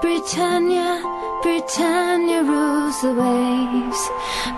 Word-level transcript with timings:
Britannia, 0.00 1.00
Britannia 1.42 2.42
rules 2.42 3.00
the 3.00 3.14
waves. 3.14 4.10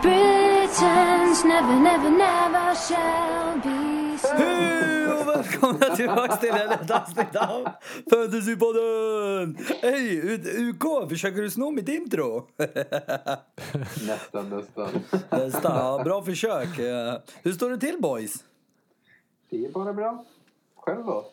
Britons 0.03 1.45
never, 1.45 1.76
never, 1.80 2.11
never 2.11 2.75
shall 2.75 3.60
be 3.60 3.98
Hej 4.22 5.06
och 5.06 5.28
välkomna 5.28 5.96
tillbaka 5.96 6.36
till 6.36 6.50
ett 6.50 6.90
avsnitt 6.90 7.36
av 7.36 7.68
Fantasypodden! 8.11 9.59
Hej, 9.82 10.35
UK, 10.69 11.09
försöker 11.09 11.43
du 11.43 11.50
sno 11.50 11.70
mitt 11.70 11.89
intro? 11.89 12.46
Nästan, 14.07 14.50
nästan. 14.50 14.89
Nästan, 15.30 15.77
ja, 15.77 16.00
bra 16.05 16.23
försök. 16.23 16.79
Hur 17.43 17.52
står 17.52 17.70
det 17.70 17.79
till 17.79 17.96
boys? 18.00 18.45
Det 19.50 19.64
är 19.64 19.70
bara 19.70 19.93
bra. 19.93 20.25
Själv 20.77 21.05
då? 21.05 21.25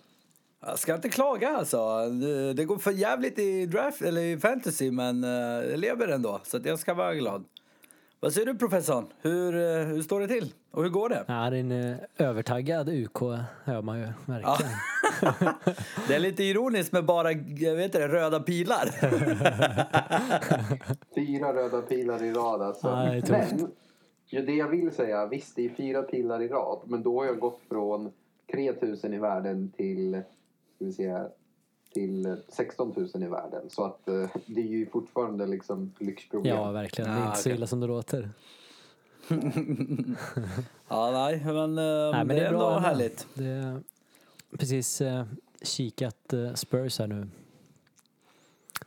Jag 0.66 0.80
ska 0.80 0.96
inte 0.96 1.10
klaga 1.10 1.50
alltså. 1.50 2.10
Det- 2.10 2.54
Det 2.54 2.66
går 2.66 2.78
för 2.78 2.92
jävligt 2.92 3.40
i 3.40 3.66
draft 3.66 4.02
eller 4.02 4.22
i 4.22 4.38
fantasy 4.38 4.92
men 4.92 5.24
eh, 5.24 5.30
jag 5.70 5.80
lever 5.80 6.08
ändå 6.08 6.40
så 6.44 6.58
att 6.58 6.66
jag 6.66 6.80
ska 6.80 6.94
vara 6.94 7.16
glad. 7.16 7.46
Vad 8.20 8.34
säger 8.34 8.48
du 8.48 8.56
professorn? 8.56 9.06
Hur, 9.22 9.56
eh, 9.56 9.86
hur 9.86 10.02
står 10.02 10.20
det 10.20 10.28
till? 10.28 10.54
Och 10.72 10.84
hur 10.84 10.90
går 10.90 11.10
det? 11.10 11.24
Ja, 11.28 11.50
det 11.50 11.58
är 11.58 11.60
en 11.60 11.72
eh, 11.72 11.96
övertaggad 12.18 12.90
UK 12.90 13.22
hör 13.64 13.82
man 13.82 14.00
ju 14.00 14.08
verkligen. 14.26 14.72
Det 16.08 16.16
är 16.16 16.20
lite 16.20 16.44
ironiskt 16.44 16.92
med 16.92 17.06
bara 17.06 17.32
jag 17.58 17.76
vet 17.76 17.94
det, 17.94 18.08
röda 18.08 18.40
pilar. 18.40 18.86
Fyra 21.16 21.54
röda 21.54 21.82
pilar 21.82 22.24
i 22.24 22.32
rad 22.34 22.62
alltså. 22.62 22.88
Ja, 22.88 23.22
det 23.22 23.30
men, 23.32 23.72
ja, 24.30 24.42
det 24.42 24.54
jag 24.54 24.68
vill 24.68 24.92
säga, 24.92 25.26
visst 25.26 25.56
det 25.56 25.66
är 25.66 25.70
fyra 25.70 26.02
pilar 26.04 26.42
i 26.42 26.48
rad. 26.48 26.80
Men 26.86 27.04
då 27.04 27.20
har 27.20 27.26
jag 27.26 27.40
gått 27.40 27.60
från 27.70 28.12
3000 28.52 29.14
i 29.14 29.20
världen 29.20 29.72
till, 29.78 30.22
ska 30.76 30.86
vi 30.86 30.94
se 30.94 31.12
här, 31.12 31.30
till 31.94 32.38
16 32.50 32.94
000 33.14 33.24
i 33.24 33.28
världen. 33.28 33.70
Så 33.70 33.84
att 33.86 34.08
eh, 34.08 34.30
det 34.46 34.62
är 34.62 34.66
ju 34.68 34.90
fortfarande 34.90 35.46
liksom 35.48 35.94
lyxproblem. 36.00 36.56
Ja, 36.56 36.72
verkligen. 36.72 37.10
Det 37.12 37.18
är 37.18 37.22
Ja, 37.22 37.28
inte 37.30 37.42
så 37.42 37.50
illa 37.50 37.68
som 37.68 37.80
det 37.80 37.88
låter. 37.88 38.30
ja, 40.88 41.12
nej, 41.12 41.42
men, 41.46 41.78
eh, 41.78 42.12
Nej, 42.12 42.26
men 42.26 42.28
det 42.28 42.42
är 42.42 42.46
ändå 42.48 42.68
ändå. 42.68 42.80
härligt. 42.80 43.28
Det 43.34 43.46
är 43.46 43.82
precis 44.58 45.02
eh, 45.02 45.26
kikat 45.62 46.34
eh, 46.34 46.54
Spurs 46.54 47.00
här 47.00 47.08
nu. 47.08 47.28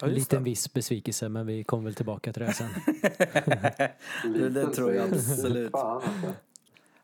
Ja, 0.00 0.06
En 0.06 0.14
liten 0.14 0.38
det. 0.38 0.50
viss 0.50 0.72
besvikelse, 0.72 1.28
men 1.28 1.46
vi 1.46 1.64
kommer 1.64 1.84
väl 1.84 1.94
tillbaka 1.94 2.32
till 2.32 2.42
det 2.42 2.52
sen. 2.52 2.68
Det, 4.34 4.48
det 4.50 4.66
tror 4.74 4.94
jag 4.94 5.08
absolut. 5.14 5.70
Fan 5.72 5.94
alltså. 5.96 6.34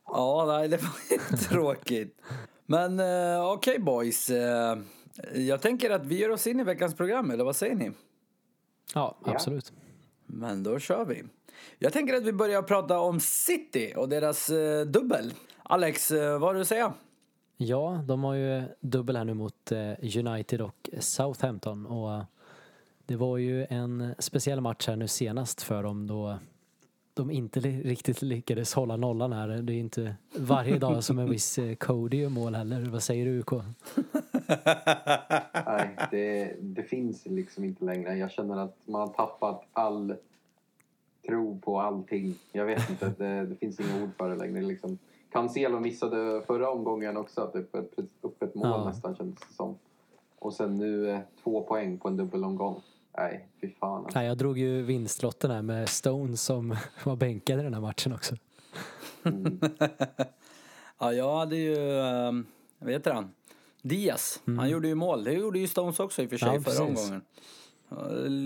Ja, 0.07 0.45
nej, 0.49 0.69
det 0.69 0.77
var 0.77 0.91
ju 1.11 1.37
tråkigt. 1.49 2.21
Men 2.67 3.01
eh, 3.01 3.45
okej 3.53 3.79
boys. 3.79 4.31
eh, 4.31 4.79
jag 5.35 5.61
tänker 5.63 5.91
att 5.91 6.07
vi 6.07 6.19
ger 6.19 6.31
oss 6.31 6.47
in 6.47 6.61
i 6.61 6.65
veckans 6.65 6.95
program, 6.95 7.31
eller 7.31 7.45
vad 7.45 7.57
säger 7.57 7.75
ni? 7.75 7.91
Ja, 8.95 9.17
Ja. 9.25 9.33
absolut. 9.33 9.73
Men 10.27 10.63
då 10.63 10.79
kör 10.79 11.05
vi. 11.05 11.23
Jag 11.79 11.93
tänker 11.93 12.15
att 12.15 12.23
vi 12.23 12.33
börjar 12.33 12.63
prata 12.63 12.99
om 13.01 13.21
City 13.21 13.93
och 13.97 14.09
deras 14.09 14.51
eh, 14.51 14.87
dubbel. 14.87 15.33
Alex, 15.63 16.11
eh, 16.11 16.33
vad 16.33 16.43
har 16.43 16.55
du 16.55 16.61
att 16.61 16.69
säga? 16.69 16.93
Ja, 17.57 18.05
de 18.07 18.25
har 18.25 18.35
ju 18.35 18.63
dubbel 18.81 19.17
här 19.17 19.25
nu 19.25 19.35
mot 19.35 19.73
eh, 19.73 20.19
United 20.19 20.61
och 20.61 20.91
Southampton. 21.01 21.87
Och 21.87 22.13
eh, 22.15 22.25
det 23.07 23.17
var 23.17 23.37
ju 23.39 23.65
en 23.71 24.15
speciell 24.19 24.61
match 24.61 24.87
här 24.89 24.97
nu 24.97 25.09
senast 25.09 25.63
för 25.63 25.83
dem 25.83 26.07
då 26.07 26.39
de 27.15 27.31
inte 27.31 27.61
riktigt 27.61 28.23
lyckades 28.23 28.75
hålla 28.75 28.97
nollan 28.97 29.33
här. 29.33 29.49
Det 29.49 29.73
är 29.73 29.79
inte 29.79 30.17
varje 30.37 30.79
dag 30.79 31.05
som 31.05 31.19
en 31.19 31.31
viss 31.31 31.59
eh, 31.59 31.75
Cody 31.75 32.17
gör 32.17 32.29
mål 32.29 32.55
heller. 32.55 32.81
Vad 32.85 33.03
säger 33.03 33.27
du 33.27 33.39
UK? 33.39 33.53
Nej, 35.67 35.97
det, 36.11 36.57
det 36.61 36.83
finns 36.83 37.27
liksom 37.27 37.65
inte 37.65 37.85
längre. 37.85 38.17
Jag 38.17 38.31
känner 38.31 38.57
att 38.57 38.77
man 38.85 39.01
har 39.01 39.09
tappat 39.09 39.65
all 39.73 40.15
tro 41.27 41.59
på 41.61 41.81
allting. 41.81 42.35
Jag 42.53 42.65
vet 42.65 42.91
inte, 42.91 43.13
det, 43.19 43.47
det 43.47 43.57
finns 43.57 43.81
inga 43.81 44.03
ord 44.03 44.11
för 44.19 44.31
det 44.31 44.37
längre. 44.37 44.63
Liksom. 44.63 44.99
Cancelo 45.33 45.81
missade 45.81 46.43
förra 46.47 46.71
omgången 46.71 47.17
också, 47.17 47.51
typ 47.53 47.75
ett 47.75 47.99
upp 48.21 48.43
ett 48.43 48.55
mål 48.55 48.67
Ja. 48.67 48.85
nästan 48.85 49.17
kändes 49.17 49.39
det 49.49 49.55
som. 49.55 49.79
Och 50.39 50.55
sen 50.55 50.75
nu 50.77 51.11
eh, 51.11 51.21
två 51.43 51.63
poäng 51.63 51.99
på 51.99 52.09
en 52.09 52.17
dubbelomgång. 52.17 52.83
Nej, 53.17 53.49
fy 53.61 53.71
fan. 53.81 54.05
Alltså. 54.05 54.19
Nej, 54.19 54.29
jag 54.29 54.39
drog 54.39 54.59
ju 54.59 54.83
vinstlotten 54.83 55.51
här 55.51 55.63
med 55.63 55.89
Stones 55.89 56.43
som 56.43 56.77
var 57.05 57.17
bänkad 57.17 57.61
i 57.61 57.63
den 57.63 57.75
här 57.75 57.81
matchen 57.81 58.13
också. 58.13 58.35
Ja, 60.99 61.13
jag 61.13 61.39
hade 61.39 61.57
ju, 61.57 61.99
eh, 61.99 62.33
vad 62.79 62.93
heter 62.93 63.13
han? 63.13 63.31
Diaz. 63.83 64.43
Han 64.45 64.69
gjorde 64.71 64.89
ju 64.89 64.95
mål. 64.95 65.25
Det 65.25 65.33
gjorde 65.33 65.59
ju 65.59 65.67
Stones 65.69 66.01
också 66.01 66.23
i 66.23 66.27
och 66.27 66.31
för 66.31 66.37
sig 66.37 66.49
Mm. 66.49 66.63
Ja, 66.67 66.71
förra 66.73 66.87
precis. 66.87 67.11
omgången. 67.11 67.23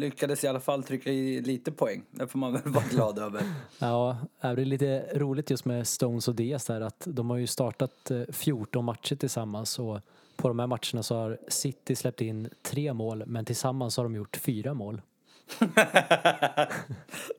Lyckades 0.00 0.44
i 0.44 0.48
alla 0.48 0.60
fall 0.60 0.82
trycka 0.82 1.10
i 1.10 1.40
lite 1.40 1.72
poäng. 1.72 2.02
Det 2.10 2.26
får 2.26 2.38
man 2.38 2.52
väl 2.52 2.62
vara 2.64 2.84
glad 2.90 3.18
över. 3.18 3.42
Ja, 3.78 4.16
det 4.40 4.48
är 4.48 4.56
lite 4.56 5.06
roligt 5.14 5.50
just 5.50 5.64
med 5.64 5.86
Stones 5.88 6.28
och 6.28 6.34
Diaz 6.34 6.64
där 6.66 6.80
att 6.80 7.02
de 7.06 7.30
har 7.30 7.36
ju 7.36 7.46
startat 7.46 8.10
eh, 8.10 8.22
14 8.32 8.84
matcher 8.84 9.16
tillsammans 9.16 9.78
och 9.78 10.00
på 10.38 10.48
de 10.48 10.58
här 10.58 10.66
matcherna 10.66 11.02
så 11.02 11.16
har 11.16 11.38
City 11.48 11.96
släppt 11.96 12.20
in 12.20 12.48
tre 12.62 12.92
mål 12.92 13.22
men 13.26 13.44
tillsammans 13.44 13.96
har 13.96 14.04
de 14.04 14.14
gjort 14.14 14.36
fyra 14.36 14.74
mål. 14.74 15.02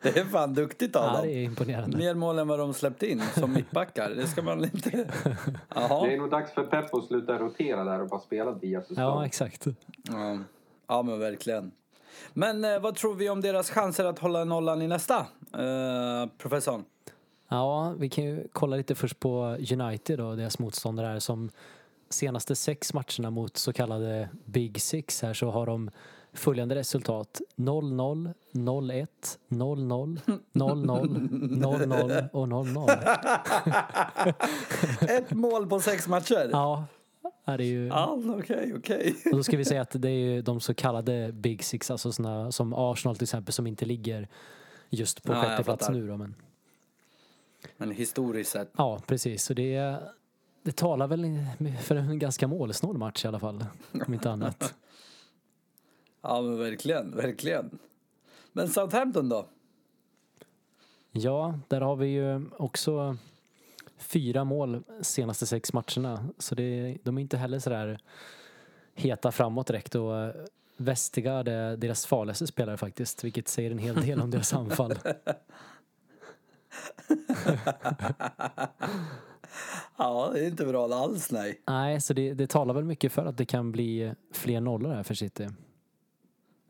Det 0.02 0.18
är 0.18 0.26
fan 0.26 0.54
duktigt 0.54 0.96
av 0.96 1.04
Ja, 1.06 1.14
dem. 1.14 1.22
det 1.28 1.34
är 1.34 1.44
imponerande. 1.44 1.98
Mer 1.98 2.14
mål 2.14 2.40
än 2.40 2.48
vad 2.48 2.60
de 2.60 2.74
släppt 2.74 3.04
in 3.04 3.22
som 3.36 3.54
mittbackar. 3.54 4.10
Det 4.10 4.28
ska 4.28 4.42
man 4.42 4.64
inte... 4.64 4.90
Det 4.90 5.08
Jaha. 5.76 6.08
är 6.12 6.18
nog 6.18 6.30
dags 6.32 6.52
för 6.54 6.64
Pep 6.64 6.94
att 6.94 7.06
sluta 7.06 7.38
rotera 7.38 7.84
där 7.84 8.02
och 8.02 8.08
bara 8.10 8.20
spela 8.20 8.52
Diaz 8.52 8.90
och 8.92 8.98
Ja, 8.98 9.26
exakt. 9.26 9.66
Ja. 10.04 10.38
ja, 10.88 11.02
men 11.02 11.20
verkligen. 11.20 11.72
Men 12.34 12.66
eh, 12.66 12.80
vad 12.80 12.96
tror 12.96 13.16
vi 13.16 13.30
om 13.30 13.42
deras 13.42 13.70
chanser 13.70 14.06
att 14.06 14.20
hålla 14.20 14.44
nollan 14.44 14.82
i 14.82 14.88
nästa? 14.88 15.18
Eh, 15.54 16.30
professorn? 16.38 16.84
Ja, 17.50 17.94
vi 18.00 18.10
kan 18.10 18.24
ju 18.24 18.48
kolla 18.54 18.76
lite 18.76 18.96
först 18.96 19.20
på 19.20 19.58
United 19.72 20.20
och 20.22 20.38
deras 20.38 20.60
motståndare 20.60 21.08
här 21.08 21.20
som 21.20 21.50
senaste 22.10 22.56
sex 22.56 22.94
matcherna 22.94 23.30
mot 23.30 23.58
så 23.58 23.74
kallade 23.74 24.30
Big 24.46 24.82
Six 24.82 25.22
här 25.22 25.34
så 25.34 25.50
har 25.50 25.66
de 25.66 25.92
följande 26.34 26.76
resultat 26.76 27.42
0-0, 27.56 28.34
0-1, 28.52 29.08
0-0, 29.50 30.20
0-0, 30.54 31.30
0-0 31.54 32.30
och 32.30 32.48
0-0. 32.48 32.90
Ett 35.18 35.32
mål 35.32 35.70
på 35.70 35.80
sex 35.80 36.08
matcher? 36.08 36.50
Ja, 36.52 36.86
är 37.46 37.58
det 37.58 37.66
ju... 37.66 37.92
Okej, 37.92 38.74
okej. 38.78 39.16
Och 39.26 39.38
då 39.38 39.44
ska 39.44 39.58
vi 39.58 39.66
säga 39.66 39.82
att 39.82 40.02
det 40.02 40.10
är 40.10 40.34
ju 40.34 40.42
de 40.42 40.60
så 40.60 40.74
kallade 40.74 41.32
Big 41.34 41.64
Six, 41.64 41.92
alltså 41.92 42.12
såna 42.12 42.52
som 42.52 42.74
Arsenal 42.74 43.16
till 43.16 43.24
exempel 43.24 43.54
som 43.54 43.68
inte 43.68 43.86
ligger 43.86 44.28
just 44.90 45.24
på 45.24 45.34
Ja, 45.34 45.42
sjätte 45.42 45.64
plats 45.64 45.90
nu 45.90 46.08
då 46.08 46.18
men 46.18 46.36
Men 47.78 47.92
historiskt 47.92 48.52
sett. 48.52 48.72
Ja, 48.78 49.00
precis. 49.08 49.44
Så 49.44 49.54
det, 49.54 50.00
det 50.70 50.76
talar 50.76 51.08
väl 51.08 51.46
för 51.80 51.96
en 51.96 52.20
ganska 52.20 52.48
målsnål 52.48 52.98
match 52.98 53.26
i 53.26 53.28
alla 53.28 53.40
fall. 53.40 53.66
Om 54.08 54.14
inte 54.14 54.32
annat. 54.32 54.76
Ja, 56.22 56.42
men 56.42 56.60
verkligen, 56.60 57.16
verkligen. 57.16 57.80
Men 58.52 58.68
Southampton 58.68 59.30
då? 59.30 59.48
Ja, 61.12 61.60
där 61.68 61.82
har 61.82 61.96
vi 61.96 62.08
ju 62.08 62.50
också 62.58 63.18
fyra 63.98 64.44
mål 64.44 64.84
senaste 65.02 65.46
sex 65.46 65.74
matcherna. 65.74 66.30
Så 66.38 66.56
det, 66.56 66.98
de 67.04 67.18
är 67.18 67.22
inte 67.22 67.38
heller 67.38 67.60
sådär 67.60 68.00
heta 68.94 69.32
framåt 69.32 69.68
direkt. 69.68 69.96
Och 69.96 70.34
Vestigard 70.78 71.48
är 71.48 71.78
deras 71.78 72.06
farligaste 72.06 72.48
spelare 72.48 72.78
faktiskt. 72.78 73.24
Vilket 73.24 73.48
säger 73.48 73.72
en 73.72 73.80
hel 73.80 73.96
del 73.96 74.22
om 74.22 74.32
deras 74.32 74.54
anfall. 74.54 74.96
Ja, 79.98 80.30
det 80.34 80.40
är 80.40 80.48
inte 80.48 80.66
bra 80.66 80.94
alls, 80.94 81.32
nej. 81.32 81.62
Nej, 81.68 82.02
så 82.02 82.14
det, 82.14 82.34
det 82.34 82.48
talar 82.48 82.74
väl 82.74 82.84
mycket 82.84 83.12
för 83.12 83.26
att 83.26 83.38
det 83.38 83.46
kan 83.46 83.72
bli 83.72 84.14
fler 84.34 84.62
nollor 84.62 84.92
här 84.92 85.04
för 85.04 85.14
City. 85.14 85.48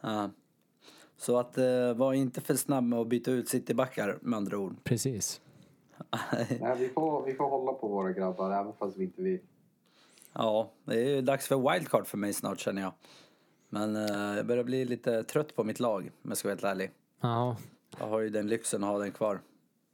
Ja. 0.02 0.30
Så 1.18 1.38
att 1.40 1.58
eh, 1.58 1.94
var 1.94 2.14
inte 2.14 2.42
för 2.42 2.56
snabb 2.56 2.84
med 2.84 3.00
att 3.00 3.08
byta 3.08 3.32
ut 3.32 3.50
citybackar 3.50 4.18
med 4.22 4.38
andra 4.38 4.58
ord. 4.58 4.84
Precis. 4.84 5.42
Nej, 6.60 6.76
vi, 6.80 6.90
får, 6.90 7.26
vi 7.26 7.34
får 7.34 7.50
hålla 7.50 7.74
på 7.74 7.88
våra 7.88 8.12
grabbar 8.12 8.52
även 8.52 8.74
fast 8.74 8.98
vi 8.98 9.04
inte 9.04 9.22
vill. 9.22 9.40
Ja, 10.34 10.72
det 10.86 10.94
är 10.94 11.10
ju 11.16 11.22
dags 11.22 11.48
för 11.48 11.74
wildcard 11.74 12.08
för 12.08 12.18
mig 12.18 12.34
snart 12.34 12.60
känner 12.60 12.82
jag. 12.82 12.94
Men 13.70 13.96
eh, 13.96 14.38
jag 14.38 14.46
börjar 14.46 14.64
bli 14.64 14.86
lite 14.86 15.24
trött 15.24 15.56
på 15.56 15.64
mitt 15.64 15.80
lag 15.80 16.12
om 16.24 16.30
jag 16.30 16.38
ska 16.38 16.48
vara 16.48 16.54
helt 16.56 16.64
ärlig. 16.64 16.92
Ja, 17.22 17.58
Jag 18.00 18.08
har 18.08 18.20
ju 18.20 18.30
den 18.30 18.48
lyxen 18.48 18.84
att 18.84 18.90
ha 18.90 19.00
den 19.00 19.12
kvar. 19.12 19.42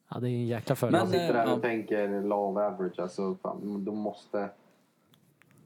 Ja 0.10 0.19
det 0.19 0.30
är 0.30 0.34
en 0.34 0.48
jäkla 0.48 0.75
fördel. 0.75 1.00
Jag 1.00 1.07
sitter 1.07 1.34
där 1.34 1.46
och 1.46 1.57
ja. 1.57 1.62
tänker 1.62 2.24
love 2.24 2.66
average. 2.66 3.00
Alltså, 3.00 3.36
fan, 3.36 3.86
de 3.86 3.98
måste... 3.98 4.50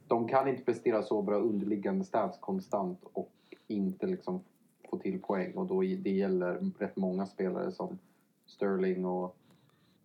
De 0.07 0.27
kan 0.27 0.47
inte 0.47 0.63
prestera 0.63 1.03
så 1.03 1.21
bra 1.21 1.35
underliggande 1.35 2.05
stats 2.05 2.37
konstant 2.41 2.99
och 3.13 3.31
inte 3.67 4.07
liksom 4.07 4.41
få 4.89 4.97
till 4.97 5.21
poäng. 5.21 5.53
Och 5.53 5.65
då 5.65 5.81
det 5.81 6.09
gäller 6.11 6.71
rätt 6.79 6.95
många 6.95 7.25
spelare 7.25 7.71
som 7.71 7.99
Sterling 8.45 9.05
och 9.05 9.35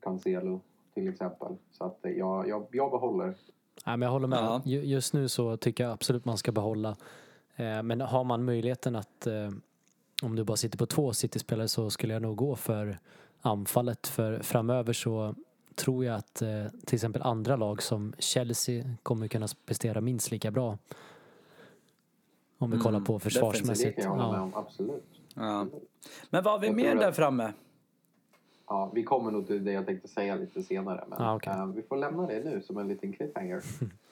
Cancelo 0.01 0.61
till 0.95 1.09
exempel. 1.09 1.57
Så 1.73 1.85
att 1.85 2.05
eh, 2.05 2.11
jag, 2.13 2.49
jag, 2.49 2.67
jag 2.73 2.91
behåller. 2.91 3.27
Nej, 3.87 3.97
men 3.97 4.03
jag 4.03 4.11
håller 4.11 4.29
med. 4.29 4.39
Ja. 4.39 4.63
Ju- 4.65 4.83
Just 4.85 5.13
nu 5.15 5.29
så 5.29 5.57
tycker 5.57 5.85
jag 5.85 5.93
absolut 5.93 6.25
man 6.25 6.39
ska 6.39 6.53
behålla. 6.53 6.97
Eh, 7.57 7.83
Men 7.83 8.01
har 8.01 8.25
man 8.25 8.45
möjligheten 8.45 8.97
att 8.97 9.27
eh, 9.27 9.51
om 10.23 10.37
du 10.37 10.45
bara 10.45 10.57
sitter 10.57 10.79
på 10.79 10.87
två 10.87 11.13
City-spelare 11.13 11.69
så 11.69 11.91
skulle 11.91 12.13
jag 12.13 12.23
nog 12.23 12.37
gå 12.37 12.57
för 12.57 12.99
anfallet. 13.45 14.07
För 14.07 14.39
framöver 14.43 14.93
så 14.93 15.35
tror 15.75 16.05
jag 16.05 16.15
att 16.17 16.43
eh, 16.43 16.67
till 16.87 16.95
exempel 16.95 17.23
andra 17.23 17.57
lag 17.57 17.83
som 17.83 18.13
Chelsea 18.19 18.85
kommer 19.03 19.29
kunna 19.29 19.47
prestera 19.67 20.01
minst 20.01 20.31
lika 20.31 20.51
bra. 20.51 20.79
Om 22.59 22.71
vi 22.71 22.75
Mm, 22.77 22.85
kollar 22.85 23.01
på 23.01 23.19
försvarsmässigt. 23.21 23.95
kan 23.97 24.05
jag 24.05 24.11
hålla 24.11 24.31
med 24.33 24.39
Ja. 24.39 24.43
om, 24.43 24.55
absolut. 24.55 25.05
Ja. 25.35 25.67
Men 26.31 26.43
vad 26.45 26.53
har 26.53 26.59
vi 26.61 26.67
Jag 26.67 26.77
mer 26.77 26.91
tror 26.91 27.01
där 27.01 27.09
att- 27.09 27.17
framme? 27.17 27.53
Ja, 28.67 28.91
vi 28.95 29.03
kommer 29.03 29.31
nog 29.31 29.47
till 29.47 29.65
det 29.65 29.73
jag 29.73 29.87
tänkte 29.87 30.09
säga 30.09 30.35
lite 30.35 30.63
senare. 30.63 31.05
Men 31.09 31.23
Ah, 31.23 31.35
okej. 31.37 31.53
eh, 31.53 31.67
vi 31.67 31.83
får 31.83 31.97
lämna 31.97 32.27
det 32.27 32.45
nu 32.45 32.63
som 32.67 32.79
en 32.79 32.89
liten 32.89 33.13
cliffhanger. 33.13 33.63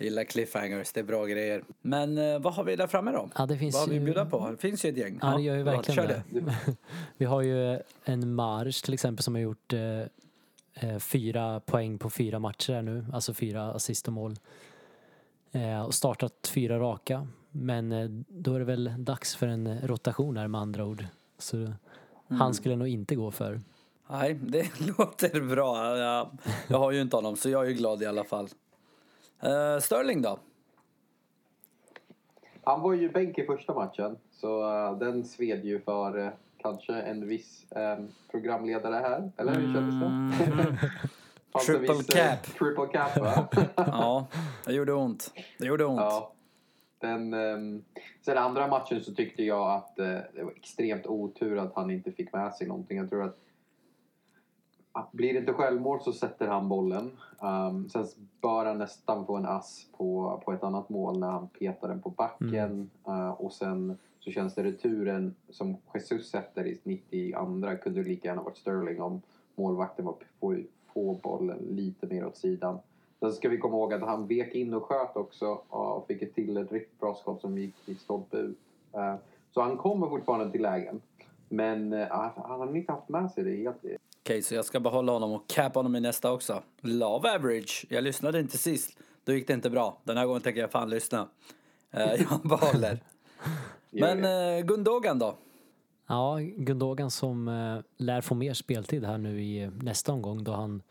Gillar 0.00 0.24
cliffhangers, 0.24 0.92
det 0.92 1.00
är 1.00 1.04
bra 1.04 1.24
grejer. 1.26 1.64
Men 1.82 2.18
eh, 2.18 2.38
vad 2.38 2.54
har 2.54 2.64
vi 2.64 2.76
där 2.76 2.86
framme 2.86 3.12
då? 3.12 3.28
Ja, 3.36 3.46
det 3.46 3.58
finns 3.58 3.74
vad 3.74 3.82
har 3.82 3.90
vi 3.90 3.96
att 3.98 4.04
bjuda 4.04 4.26
på? 4.26 4.50
Det 4.50 4.56
finns 4.56 4.84
ju 4.84 4.88
ett 4.88 4.96
gäng. 4.96 5.18
Ja, 5.22 5.36
det 5.36 5.42
gör 5.42 5.56
ju 5.56 5.64
bra, 5.64 5.72
verkligen 5.72 5.96
kör 6.08 6.08
det. 6.08 6.54
Vi 7.16 7.24
har 7.24 7.42
ju 7.42 7.78
en 8.04 8.34
Mars 8.34 8.82
till 8.82 8.94
exempel 8.94 9.22
som 9.22 9.34
har 9.34 9.42
gjort 9.42 9.72
eh, 9.72 9.80
eh, 10.90 10.98
fyra 10.98 11.60
poäng 11.60 11.98
på 11.98 12.10
fyra 12.10 12.38
matcher 12.38 12.72
här 12.72 12.82
nu, 12.82 13.06
alltså 13.12 13.34
fyra 13.34 13.62
assist 13.72 14.06
och 14.06 14.12
mål. 14.12 14.36
Eh, 15.52 15.80
och 15.86 15.94
startat 15.94 16.50
fyra 16.54 16.78
raka. 16.78 17.26
Men 17.50 17.92
eh, 17.92 18.08
då 18.28 18.54
är 18.54 18.58
det 18.58 18.64
väl 18.64 18.94
dags 18.98 19.36
för 19.36 19.46
en 19.46 19.80
rotation 19.88 20.36
här 20.36 20.48
med 20.48 20.60
andra 20.60 20.84
ord. 20.84 21.04
Så 21.38 21.56
Mm. 21.56 22.40
han 22.40 22.54
skulle 22.54 22.76
nog 22.76 22.88
inte 22.88 23.14
gå 23.14 23.30
för. 23.30 23.60
Nej, 24.10 24.34
det 24.34 24.66
låter 24.98 25.40
bra. 25.40 25.98
Jag, 25.98 26.30
jag 26.68 26.78
har 26.78 26.90
ju 26.90 27.00
inte 27.00 27.16
honom, 27.16 27.36
så 27.36 27.48
jag 27.50 27.64
är 27.64 27.68
ju 27.68 27.74
glad 27.74 28.02
i 28.02 28.06
alla 28.06 28.24
fall. 28.24 28.48
Eh, 29.42 29.80
Sterling 29.80 30.22
då? 30.22 30.38
Han 32.64 32.80
var 32.82 32.94
ju 32.94 33.08
bänk 33.10 33.38
i 33.38 33.46
första 33.46 33.74
matchen, 33.74 34.16
så 34.30 34.62
eh, 34.62 34.98
den 34.98 35.24
sved 35.24 35.64
ju 35.64 35.80
för 35.80 36.18
eh, 36.18 36.30
kanske 36.58 36.94
en 36.94 37.28
viss 37.28 37.72
eh, 37.72 37.98
programledare 38.30 38.94
här. 38.94 39.32
Eller 39.36 39.52
hur 39.54 39.74
kändes 39.74 39.94
det? 40.00 40.76
En 41.54 41.60
Triple 41.66 41.94
viss, 41.94 42.06
cap. 42.06 42.42
triple 42.42 42.86
cap, 42.92 43.16
va? 43.16 43.48
Ja, 43.76 44.26
det 44.66 44.72
gjorde 44.72 44.92
ont. 44.92 45.32
Det 45.58 45.66
gjorde 45.66 45.84
ont. 45.84 46.00
ja. 46.00 46.32
Den, 46.98 47.34
um, 47.34 47.84
sen 48.24 48.38
andra 48.38 48.66
matchen 48.66 49.00
så 49.04 49.14
tyckte 49.14 49.42
jag 49.42 49.70
att 49.70 49.96
det 49.96 50.42
var 50.42 50.52
extremt 50.56 51.06
otur 51.06 51.58
att 51.58 51.74
han 51.74 51.90
inte 51.90 52.12
fick 52.12 52.32
med 52.32 52.54
sig 52.54 52.66
någonting. 52.66 52.98
Jag 52.98 53.10
tror 53.10 53.22
att 53.24 53.38
blir 55.12 55.32
det 55.32 55.38
inte 55.38 55.52
självmål 55.52 56.00
så 56.00 56.12
sätter 56.12 56.46
han 56.46 56.68
bollen. 56.68 57.10
Um, 57.40 57.88
sen 57.88 58.06
bör 58.40 58.66
han 58.66 58.78
nästan 58.78 59.26
få 59.26 59.36
en 59.36 59.46
ass 59.46 59.86
på, 59.96 60.42
på 60.44 60.52
ett 60.52 60.64
annat 60.64 60.88
mål 60.88 61.18
när 61.18 61.30
han 61.30 61.48
petar 61.48 61.88
den 61.88 62.02
på 62.02 62.10
backen. 62.10 62.90
Uh, 63.08 63.30
och 63.30 63.52
sen 63.52 63.98
så 64.20 64.30
känns 64.30 64.54
det 64.54 64.64
returen 64.64 65.34
som 65.50 65.76
Jesus 65.94 66.30
sätter 66.30 66.66
i 66.66 66.80
92 66.82 67.76
kunde 67.82 68.02
lika 68.02 68.28
gärna 68.28 68.42
varit 68.42 68.56
Sterling 68.56 69.02
om 69.02 69.22
målvakten 69.54 70.04
var 70.04 70.14
på 70.40 70.56
få 70.94 71.14
bollen 71.14 71.58
lite 71.58 72.06
mer 72.06 72.26
åt 72.26 72.36
sidan. 72.36 72.78
Sen 73.20 73.32
ska 73.32 73.48
vi 73.48 73.58
komma 73.58 73.76
ihåg 73.76 73.92
att 73.92 74.02
han 74.02 74.26
vek 74.26 74.54
in 74.54 74.74
och 74.74 74.84
sköt 74.84 75.16
också 75.16 75.46
och 75.68 76.06
fick 76.06 76.22
ett 76.22 76.34
till 76.34 76.56
ett 76.56 76.72
riktigt 76.72 77.00
bra 77.00 77.14
skott 77.14 77.40
som 77.40 77.58
gick 77.58 77.88
i 77.88 77.94
stolpe 77.94 78.36
ut. 78.36 78.58
Uh, 78.96 79.14
så 79.50 79.62
han 79.62 79.76
kommer 79.76 80.08
fortfarande 80.08 80.50
till 80.50 80.62
lägen. 80.62 81.00
Men 81.48 81.92
uh, 81.92 82.06
han 82.36 82.60
har 82.60 82.76
inte 82.76 82.92
haft 82.92 83.08
med 83.08 83.30
sig 83.30 83.44
det 83.44 83.56
helt. 83.56 83.84
Okej, 84.30 84.42
så 84.42 84.54
jag 84.54 84.64
ska 84.64 84.80
behålla 84.80 85.12
honom 85.12 85.32
och 85.32 85.48
cappa 85.48 85.78
honom 85.78 85.96
i 85.96 86.00
nästa 86.00 86.32
också. 86.32 86.62
Love 86.80 87.34
average. 87.34 87.86
Jag 87.88 88.04
lyssnade 88.04 88.40
inte 88.40 88.58
sist. 88.58 88.98
Då 89.24 89.32
gick 89.32 89.46
det 89.46 89.52
inte 89.52 89.70
bra. 89.70 90.00
Den 90.04 90.16
här 90.16 90.26
gången 90.26 90.42
tänker 90.42 90.60
jag 90.60 90.70
fan 90.70 90.90
lyssna. 90.90 91.28
Eh, 91.90 92.00
jag 92.30 92.40
behåller. 92.42 93.00
Men 93.90 94.24
eh, 94.24 94.64
Gundogan 94.64 95.18
då? 95.18 95.36
Ja, 96.06 96.38
Gundogan 96.56 97.10
som 97.10 97.48
eh, 97.48 97.78
lär 97.96 98.20
få 98.20 98.34
mer 98.34 98.54
speltid 98.54 99.04
här 99.04 99.18
nu 99.18 99.42
i 99.42 99.70
nästa 99.82 100.12
omgång 100.12 100.44
då 100.44 100.52
han 100.52 100.82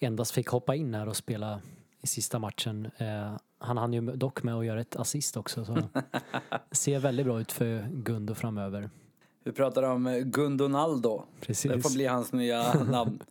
endast 0.00 0.32
fick 0.32 0.48
hoppa 0.48 0.74
in 0.74 0.94
här 0.94 1.08
och 1.08 1.16
spela 1.16 1.60
i 2.00 2.06
sista 2.06 2.38
matchen. 2.38 2.90
Han 3.58 3.76
hann 3.76 3.92
ju 3.92 4.00
dock 4.00 4.42
med 4.42 4.54
att 4.54 4.66
göra 4.66 4.80
ett 4.80 4.96
assist 4.96 5.36
också 5.36 5.64
så 5.64 5.78
ser 6.70 6.98
väldigt 6.98 7.26
bra 7.26 7.40
ut 7.40 7.52
för 7.52 7.88
Gundo 7.92 8.34
framöver. 8.34 8.90
Vi 9.44 9.52
pratar 9.52 9.82
om 9.82 10.06
eh, 10.06 10.18
Gundonaldo. 10.18 11.22
Precis. 11.40 11.72
Det 11.72 11.80
får 11.80 11.94
bli 11.94 12.06
hans 12.06 12.32
nya 12.32 12.74
namn. 12.90 13.22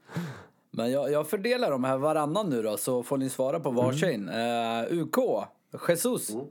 Men 0.71 0.91
jag, 0.91 1.11
jag 1.11 1.29
fördelar 1.29 1.71
dem 1.71 1.83
här 1.83 1.97
varannan 1.97 2.49
nu 2.49 2.61
då, 2.61 2.77
så 2.77 3.03
får 3.03 3.17
ni 3.17 3.29
svara 3.29 3.59
på 3.59 3.71
varsin. 3.71 4.29
Eh, 4.29 4.99
UK, 4.99 5.17
Jesus. 5.87 6.29
Mm. 6.33 6.45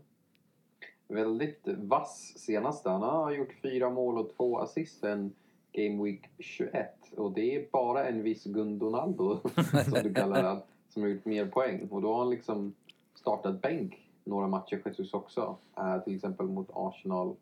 Väldigt 1.09 1.63
vass 1.65 2.33
senaste. 2.37 2.91
Han 2.91 3.03
har 3.03 3.33
gjort 3.33 3.55
fyra 3.63 3.91
mål 3.91 4.19
och 4.19 4.31
två 4.37 4.59
assist 4.59 5.01
sen 5.01 5.33
Game 5.73 6.05
Week 6.05 6.31
21. 6.39 6.95
Och 7.17 7.33
det 7.33 7.57
är 7.57 7.67
bara 7.73 8.05
en 8.05 8.23
viss 8.23 8.45
Gundonaldo, 8.45 9.41
som 9.85 9.99
du 10.03 10.15
kallar 10.15 10.43
han, 10.43 10.61
som 10.89 11.03
har 11.03 11.09
gjort 11.09 11.25
mer 11.25 11.47
poäng. 11.47 11.89
Och 11.91 12.03
då 12.03 12.13
har 12.13 12.19
han 12.19 12.31
liksom 12.31 12.75
startat 13.15 13.63
bänk 13.63 13.99
några 14.25 14.47
matcher, 14.47 14.83
Jesus 14.85 15.15
också. 15.15 15.57
Eh, 15.77 15.99
till 15.99 16.15
exempel 16.15 16.47
mot 16.47 16.71
Arsenal 16.73 17.37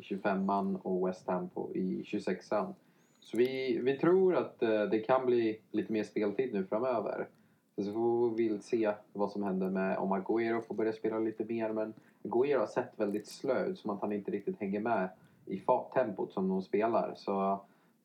25an 0.00 0.80
och 0.82 1.08
West 1.08 1.26
Ham 1.26 1.48
på, 1.48 1.74
i 1.74 2.02
26an. 2.02 2.74
Så 3.20 3.36
vi, 3.36 3.80
vi 3.82 3.96
tror 3.96 4.36
att 4.36 4.62
eh, 4.62 4.82
det 4.82 4.98
kan 4.98 5.26
bli 5.26 5.60
lite 5.70 5.92
mer 5.92 6.04
speltid 6.04 6.54
nu 6.54 6.64
framöver. 6.64 7.28
Så 7.76 7.92
får 7.92 8.30
vi 8.30 8.48
väl 8.48 8.62
se 8.62 8.92
vad 9.12 9.30
som 9.30 9.42
händer 9.42 9.70
med 9.70 9.98
om 9.98 10.12
Agüero 10.12 10.60
får 10.60 10.74
börja 10.74 10.92
spela 10.92 11.18
lite 11.18 11.44
mer. 11.44 11.72
Men 11.72 11.94
Agüero 12.22 12.58
har 12.58 12.66
sett 12.66 12.92
väldigt 12.96 13.26
slö 13.26 13.66
ut, 13.66 13.78
som 13.78 13.90
att 13.90 14.00
han 14.00 14.12
inte 14.12 14.30
riktigt 14.30 14.60
hänger 14.60 14.80
med 14.80 15.08
i 15.46 15.58
farttempot 15.58 16.32
som 16.32 16.48
de 16.48 16.62
spelar. 16.62 17.14
Så 17.16 17.60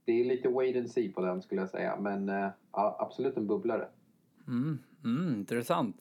det 0.06 0.22
är 0.22 0.26
lite 0.26 0.50
wait 0.50 0.76
and 0.76 0.92
see 0.92 1.12
på 1.12 1.22
den 1.22 1.42
skulle 1.42 1.62
jag 1.62 1.70
säga. 1.70 1.98
Men 2.00 2.30
eh, 2.30 2.50
absolut 2.72 3.38
en 3.38 3.48
bubblare. 3.48 3.88
Mm, 4.48 4.80
mm, 5.04 5.34
intressant. 5.34 5.96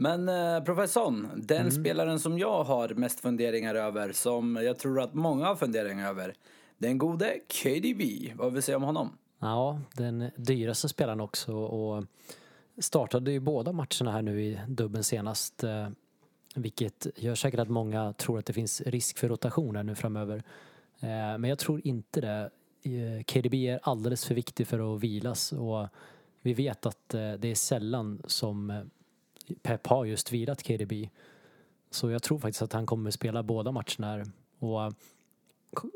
Men 0.00 0.28
eh, 0.28 0.64
professorn, 0.64 1.28
den 1.36 1.72
spelaren 1.72 2.20
som 2.20 2.38
jag 2.38 2.64
har 2.64 2.88
mest 2.88 3.20
funderingar 3.20 3.74
över, 3.74 4.12
som 4.12 4.56
jag 4.56 4.78
tror 4.78 5.00
att 5.00 5.14
många 5.14 5.46
har 5.46 5.56
funderingar 5.56 6.08
över, 6.08 6.34
den 6.78 6.98
gode 6.98 7.38
KDB. 7.62 8.32
Vad 8.34 8.52
vill 8.52 8.62
säga 8.62 8.76
om 8.76 8.82
honom? 8.82 9.18
Ja, 9.38 9.80
den 9.94 10.30
dyraste 10.36 10.88
spelaren 10.88 11.20
också 11.20 11.52
och 11.54 12.04
startade 12.78 13.32
ju 13.32 13.40
båda 13.40 13.72
matcherna 13.72 14.12
här 14.12 14.22
nu 14.22 14.42
i 14.42 14.60
dubben 14.68 15.04
senast. 15.04 15.64
eh, 15.64 15.88
Vilket 16.54 17.06
gör 17.16 17.34
säkert 17.34 17.60
att 17.60 17.68
många 17.70 18.12
tror 18.12 18.38
att 18.38 18.46
det 18.46 18.52
finns 18.52 18.80
risk 18.80 19.18
för 19.18 19.28
rotationer 19.28 19.82
nu 19.82 19.94
framöver. 19.94 20.36
Eh, 21.00 21.38
Men 21.38 21.44
jag 21.44 21.58
tror 21.58 21.80
inte 21.86 22.20
det. 22.20 22.50
Eh, 22.82 23.22
KDB 23.24 23.54
är 23.54 23.80
alldeles 23.82 24.24
för 24.24 24.34
viktig 24.34 24.66
för 24.66 24.94
att 24.94 25.00
vilas 25.00 25.52
och 25.52 25.88
vi 26.42 26.54
vet 26.54 26.86
att 26.86 27.08
det 27.08 27.44
är 27.44 27.54
sällan 27.54 28.22
som 28.26 28.90
Pep 29.62 29.86
har 29.86 30.04
just 30.04 30.32
vilat 30.32 30.62
KDB. 30.62 30.92
Så 31.90 32.10
jag 32.10 32.22
tror 32.22 32.38
faktiskt 32.38 32.62
att 32.62 32.72
han 32.72 32.86
kommer 32.86 33.10
spela 33.10 33.42
båda 33.42 33.72
matcherna 33.72 34.06
här. 34.06 34.24
Och 34.58 34.82
eh, 34.84 34.90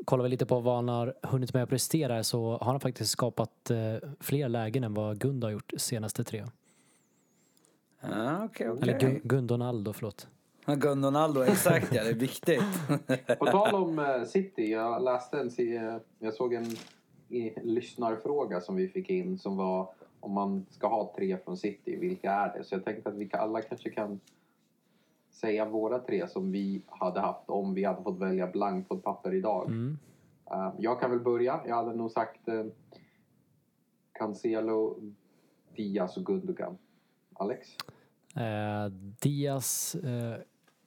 kollar 0.05 0.23
vi 0.23 0.29
lite 0.29 0.45
på 0.45 0.59
vad 0.59 0.75
han 0.75 0.87
har 0.89 1.13
hunnit 1.23 1.53
med 1.53 1.63
att 1.63 1.69
prestera 1.69 2.23
så 2.23 2.57
har 2.57 2.71
han 2.71 2.79
faktiskt 2.79 3.11
skapat 3.11 3.71
eh, 3.71 4.09
fler 4.19 4.49
lägen 4.49 4.83
än 4.83 4.93
vad 4.93 5.19
Gund 5.19 5.43
har 5.43 5.51
gjort 5.51 5.73
senaste 5.77 6.23
tre. 6.23 6.45
Ah, 8.01 8.43
Okej, 8.43 8.67
Eller 8.67 8.95
okej. 8.95 9.09
Gun- 9.09 9.21
Gundonaldo, 9.23 9.93
förlåt. 9.93 10.27
Gundonaldo, 10.65 11.41
exakt 11.41 11.93
ja, 11.95 12.03
det 12.03 12.09
är 12.09 12.13
viktigt. 12.13 12.61
På 13.39 13.45
tal 13.45 13.75
om 13.75 13.99
eh, 13.99 14.23
City, 14.23 14.71
jag 14.71 15.03
läste 15.03 15.39
en, 15.39 15.51
jag 16.19 16.33
såg 16.33 16.53
en 16.53 16.75
lyssnarfråga 17.63 18.61
som 18.61 18.75
vi 18.75 18.87
fick 18.87 19.09
in 19.09 19.39
som 19.39 19.57
var 19.57 19.89
om 20.25 20.31
man 20.31 20.65
ska 20.69 20.87
ha 20.87 21.13
tre 21.15 21.37
från 21.37 21.57
City, 21.57 21.95
vilka 21.95 22.31
är 22.31 22.57
det? 22.57 22.63
Så 22.63 22.75
jag 22.75 22.85
tänkte 22.85 23.09
att 23.09 23.15
vi 23.15 23.29
alla 23.33 23.61
kanske 23.61 23.89
kan 23.89 24.19
säga 25.31 25.65
våra 25.65 25.99
tre 25.99 26.27
som 26.27 26.51
vi 26.51 26.81
hade 26.87 27.19
haft 27.19 27.49
om 27.49 27.73
vi 27.73 27.83
hade 27.83 28.03
fått 28.03 28.19
välja 28.19 28.47
blankt 28.47 28.89
på 28.89 28.95
ett 28.95 29.03
papper 29.03 29.33
idag. 29.33 29.67
Mm. 29.67 29.97
Eh, 30.51 30.73
jag 30.77 30.99
kan 30.99 31.11
väl 31.11 31.19
börja. 31.19 31.61
Jag 31.67 31.75
hade 31.75 31.93
nog 31.93 32.11
sagt 32.11 32.47
uh, 32.47 32.65
Cancelo, 34.11 34.99
Diaz 35.75 36.17
och 36.17 36.25
Gundogan. 36.25 36.77
Alex? 37.33 37.67
Eh, 38.35 38.91
Diaz, 39.21 39.95
eh, 39.95 40.37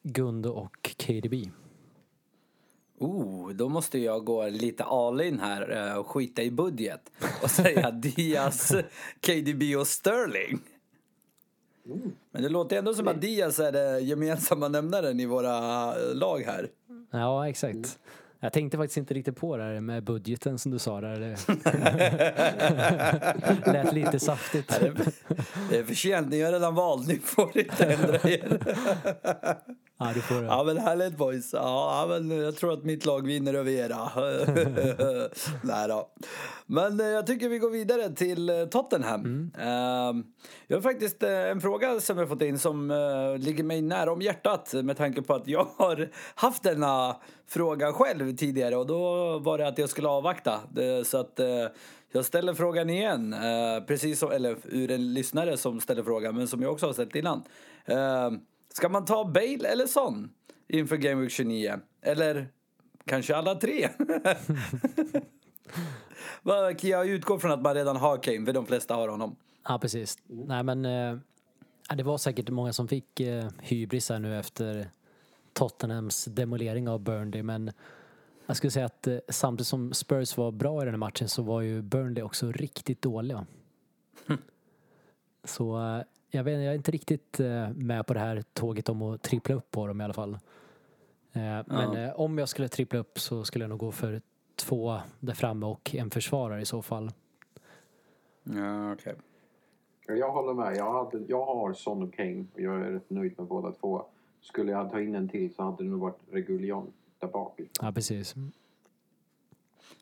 Gundo 0.02 0.50
och 0.50 0.97
KDB. 0.99 1.35
Oh, 3.00 3.50
då 3.50 3.69
måste 3.69 3.99
jag 3.99 4.25
gå 4.25 4.49
lite 4.49 4.85
all 4.85 5.21
in 5.21 5.40
här 5.40 5.88
eh, 5.88 5.99
och 5.99 6.07
skita 6.07 6.43
i 6.43 6.50
budget 6.50 7.00
och 7.43 7.50
säga 7.50 7.90
Diaz, 8.02 8.73
KDB 9.26 9.76
och 9.76 9.87
Sterling. 9.87 10.59
Men 12.31 12.43
det 12.43 12.49
låter 12.49 12.78
ändå 12.78 12.95
som 12.95 13.09
att 13.09 13.21
Diaz 13.21 13.59
är 13.59 13.73
det 13.73 14.00
gemensamma 14.00 14.69
nämnaren 14.69 15.21
i 15.21 15.26
våra 15.26 15.57
eh, 15.97 16.14
lag 16.14 16.40
här. 16.40 16.69
Ja, 17.11 17.49
exakt. 17.49 17.99
Jag 18.40 18.52
tänkte 18.52 18.76
faktiskt 18.76 18.97
inte 18.97 19.14
riktigt 19.14 19.37
på 19.37 19.57
det 19.57 19.62
här 19.62 19.81
med 19.81 20.05
budgeten 20.05 20.59
som 20.59 20.73
du 20.73 20.78
sa 20.78 21.00
där. 21.00 21.21
Det 21.21 21.37
lät 23.73 23.93
lite 23.93 24.21
saftigt. 24.21 24.81
Det 25.71 25.78
är 25.78 25.85
för 25.85 25.95
sent, 25.95 26.31
ni 26.31 26.40
har 26.40 26.52
redan 26.52 26.75
valt, 26.75 27.09
ni 27.09 27.19
får 27.19 27.59
inte 27.59 27.85
ändra 27.85 28.31
er. 28.31 28.59
Ja, 30.00 30.11
du 30.14 30.21
får 30.21 30.35
det. 30.35 30.47
Ja 30.47 30.64
men 30.64 30.78
härligt 30.78 31.17
boys. 31.17 31.52
Ja, 31.52 32.07
men 32.09 32.31
jag 32.31 32.57
tror 32.57 32.73
att 32.73 32.85
mitt 32.85 33.05
lag 33.05 33.26
vinner 33.26 33.55
över 33.55 33.71
era. 33.71 34.11
Nej 35.62 35.88
då. 35.88 36.11
Men 36.67 37.00
eh, 37.00 37.07
jag 37.07 37.26
tycker 37.26 37.49
vi 37.49 37.59
går 37.59 37.71
vidare 37.71 38.11
till 38.14 38.50
eh, 38.50 38.64
Tottenham. 38.64 39.50
Eh, 39.59 39.67
jag 40.67 40.76
har 40.76 40.81
faktiskt 40.81 41.23
eh, 41.23 41.50
en 41.50 41.61
fråga 41.61 42.00
som 42.00 42.19
jag 42.19 42.28
fått 42.28 42.43
in 42.43 42.59
som 42.59 42.88
ligger 43.40 43.64
mig 43.64 43.83
nära 43.83 44.12
om 44.12 44.23
hjärtat 44.23 44.75
med 44.75 44.97
tanke 44.97 45.23
på 45.23 45.35
att 45.35 45.49
jag 45.49 45.67
har 45.76 46.09
haft 46.35 46.62
denna 46.62 47.17
fråga 47.47 47.93
själv 47.93 48.37
tidigare 48.37 48.76
och 48.76 48.87
då 48.87 49.38
var 49.38 49.59
det 49.59 49.69
att 49.69 49.78
jag 49.78 49.88
skulle 49.88 50.09
avvakta. 50.09 50.61
Så 51.05 51.19
att 51.19 51.40
jag 52.12 52.25
ställer 52.25 52.55
frågan 52.55 52.90
igen, 52.90 53.35
precis 53.87 54.19
som, 54.19 54.31
eller 54.31 54.57
ur 54.64 54.90
en 54.90 55.14
lyssnare 55.14 55.57
som 55.57 55.81
ställer 55.81 56.02
frågan 56.02 56.37
men 56.37 56.49
som 56.49 56.62
jag 56.62 56.73
också 56.73 56.87
har 56.87 56.93
ställt 56.93 57.17
innan. 57.17 57.43
Ska 58.79 58.89
man 58.89 59.05
ta 59.05 59.25
Bale 59.25 59.69
eller 59.69 59.87
Son 59.87 60.31
inför 60.69 60.97
Game 60.97 61.21
Week 61.23 61.31
29? 61.31 61.81
Eller 62.03 62.49
kanske 63.05 63.37
alla 63.37 63.55
tre? 63.55 63.89
Jag 66.83 67.09
utgår 67.09 67.39
från 67.39 67.51
att 67.51 67.63
man 67.63 67.75
redan 67.75 67.97
har 67.97 68.17
Kane, 68.17 68.47
för 68.47 68.53
de 68.53 68.67
flesta 68.67 68.95
har 68.95 69.09
honom. 69.09 69.37
Ja, 69.69 69.79
precis. 69.79 70.19
Nej, 70.27 70.63
men 70.63 70.85
eh, 70.85 71.17
det 71.97 72.03
var 72.03 72.19
säkert 72.19 72.51
många 72.51 72.73
som 72.73 72.89
fick 72.89 73.21
eh, 73.21 73.49
hybris 73.61 74.09
här 74.09 74.19
nu 74.19 74.39
efter 74.39 74.91
Tottenhams 75.53 76.25
demolering 76.25 76.89
av 76.89 77.01
Burnley, 77.01 77.43
men 77.43 77.71
jag 78.47 78.57
skulle 78.57 78.71
säga 78.71 78.87
att 78.87 79.07
eh, 79.07 79.19
samtidigt 79.29 79.69
som 79.69 79.95
Spurs 79.95 80.37
var 80.37 80.53
bra 80.53 80.83
i 80.83 80.85
den 80.85 80.95
här 80.95 80.99
matchen 80.99 81.29
så 81.29 81.43
var 81.43 81.61
ju 81.61 81.83
Burnley 81.83 82.23
också 82.23 82.53
riktigt 82.53 83.03
dåliga. 83.03 83.47
Så 85.45 85.79
eh, 85.79 86.03
jag, 86.31 86.45
vet, 86.45 86.55
jag 86.55 86.65
är 86.65 86.75
inte 86.75 86.91
riktigt 86.91 87.41
eh, 87.41 87.71
med 87.71 88.07
på 88.07 88.15
det 88.15 88.21
här 88.21 88.43
tåget 88.53 88.89
om 88.89 89.03
att 89.03 89.23
trippla 89.23 89.55
upp 89.55 89.71
på 89.71 89.87
dem 89.87 90.01
i 90.01 90.05
alla 90.05 90.15
fall. 90.15 90.33
Eh, 91.33 91.61
Men 91.67 91.97
eh, 91.97 92.21
om 92.21 92.39
jag 92.39 92.49
skulle 92.49 92.69
trippla 92.69 92.99
upp 92.99 93.19
så 93.21 93.45
skulle 93.45 93.63
jag 93.65 93.71
nog 93.71 93.79
gå 93.79 93.93
för 93.93 94.21
två 94.57 94.99
där 95.21 95.35
framme 95.35 95.67
och 95.67 95.95
en 95.95 96.11
försvarare 96.11 96.61
i 96.61 96.65
så 96.65 96.83
fall. 96.83 97.11
Ja, 98.45 98.93
okej. 98.93 99.15
Jag 100.07 100.33
håller 100.33 100.55
med. 100.55 100.77
Jag, 100.77 100.93
hade, 101.05 101.25
jag 101.29 101.45
har 101.45 101.73
Son 101.73 102.03
och 102.03 102.15
Kane 102.15 102.45
och 102.55 102.61
jag 102.61 102.75
är 102.75 102.91
rätt 102.91 103.11
nöjd 103.11 103.35
med 103.39 103.47
båda 103.47 103.73
två. 103.73 104.05
Skulle 104.41 104.73
jag 104.73 104.91
ta 104.91 105.01
in 105.01 105.15
en 105.15 105.29
till 105.29 105.55
så 105.55 105.63
hade 105.63 105.83
det 105.85 105.91
nog 105.91 106.01
varit 106.01 106.19
Reguljon 106.31 106.93
där 107.19 107.29
bak. 107.29 107.61
Ja, 107.81 107.93
precis. 107.93 108.35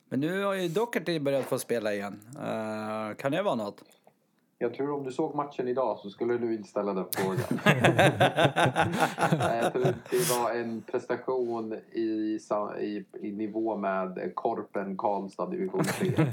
Men 0.08 0.20
nu 0.20 0.42
har 0.44 0.54
ju 0.54 0.68
Doherty 0.68 1.18
börjat 1.18 1.44
få 1.44 1.58
spela 1.58 1.94
igen. 1.94 2.20
Eh, 2.38 3.16
kan 3.16 3.32
det 3.32 3.42
vara 3.42 3.54
något? 3.54 3.84
Jag 4.58 4.74
tror 4.74 4.92
om 4.92 5.04
du 5.04 5.12
såg 5.12 5.34
matchen 5.34 5.68
idag 5.68 5.98
så 5.98 6.10
skulle 6.10 6.38
du 6.38 6.54
inte 6.54 6.68
ställa 6.68 6.92
den 6.92 7.06
frågan. 7.12 7.60
Jag 9.62 9.72
tror 9.72 9.84
det 10.10 10.30
var 10.40 10.54
en 10.54 10.82
prestation 10.82 11.74
i, 11.92 12.38
i, 12.80 13.04
i 13.20 13.32
nivå 13.32 13.76
med 13.76 14.32
Korpen 14.34 14.96
Karlstad 14.96 15.46
division 15.46 15.84
3. 15.84 16.26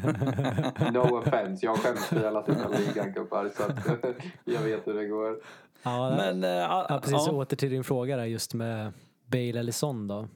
No 0.91 1.17
offense, 1.17 1.65
jag 1.65 1.71
har 1.71 1.77
själv 1.77 1.95
spelat 1.95 2.49
i 2.49 2.51
den 2.51 2.61
här 2.61 2.79
ligan 2.79 3.11
gubbar 3.11 3.51
så 3.57 3.63
att 3.63 4.05
jag 4.43 4.61
vet 4.61 4.87
hur 4.87 4.93
det 4.93 5.05
går. 5.05 5.39
Ja, 5.83 6.15
Men, 6.17 6.43
eh, 6.43 6.49
ja, 6.49 6.85
ja, 6.89 6.99
precis. 6.99 7.27
ja. 7.27 7.31
Åter 7.31 7.57
till 7.57 7.69
din 7.69 7.83
fråga 7.83 8.17
där 8.17 8.25
just 8.25 8.53
med 8.53 8.93
Bale 9.25 9.59
eller 9.59 9.71
Son 9.71 10.07
då. 10.07 10.27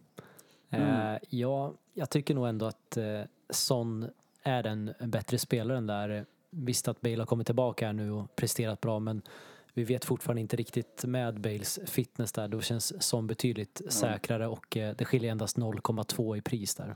Mm. 0.70 1.14
Eh, 1.14 1.20
ja, 1.30 1.74
jag 1.94 2.10
tycker 2.10 2.36
nog 2.36 2.48
ändå 2.48 2.66
att 2.66 2.98
eh, 2.98 3.22
Son 3.50 4.10
är 4.44 4.64
den 4.64 4.94
bättre 5.00 5.38
spelaren 5.38 5.88
där. 5.88 6.26
Visst 6.52 6.88
att 6.88 7.02
Bale 7.02 7.18
har 7.18 7.26
kommit 7.26 7.48
tillbaka 7.48 7.86
här 7.86 7.94
nu 7.94 8.12
och 8.12 8.36
presterat 8.36 8.82
bra 8.82 9.00
men 9.00 9.22
vi 9.74 9.84
vet 9.84 10.06
fortfarande 10.06 10.42
inte 10.42 10.56
riktigt 10.56 11.04
med 11.06 11.42
Bales 11.42 11.80
fitness 11.86 12.32
där. 12.32 12.48
Då 12.48 12.62
känns 12.62 13.04
Son 13.04 13.28
betydligt 13.28 13.82
säkrare 13.90 14.48
och 14.48 14.78
eh, 14.78 14.96
det 14.98 15.06
skiljer 15.06 15.32
endast 15.32 15.58
0,2 15.58 16.38
i 16.38 16.42
pris 16.42 16.76
där. 16.76 16.96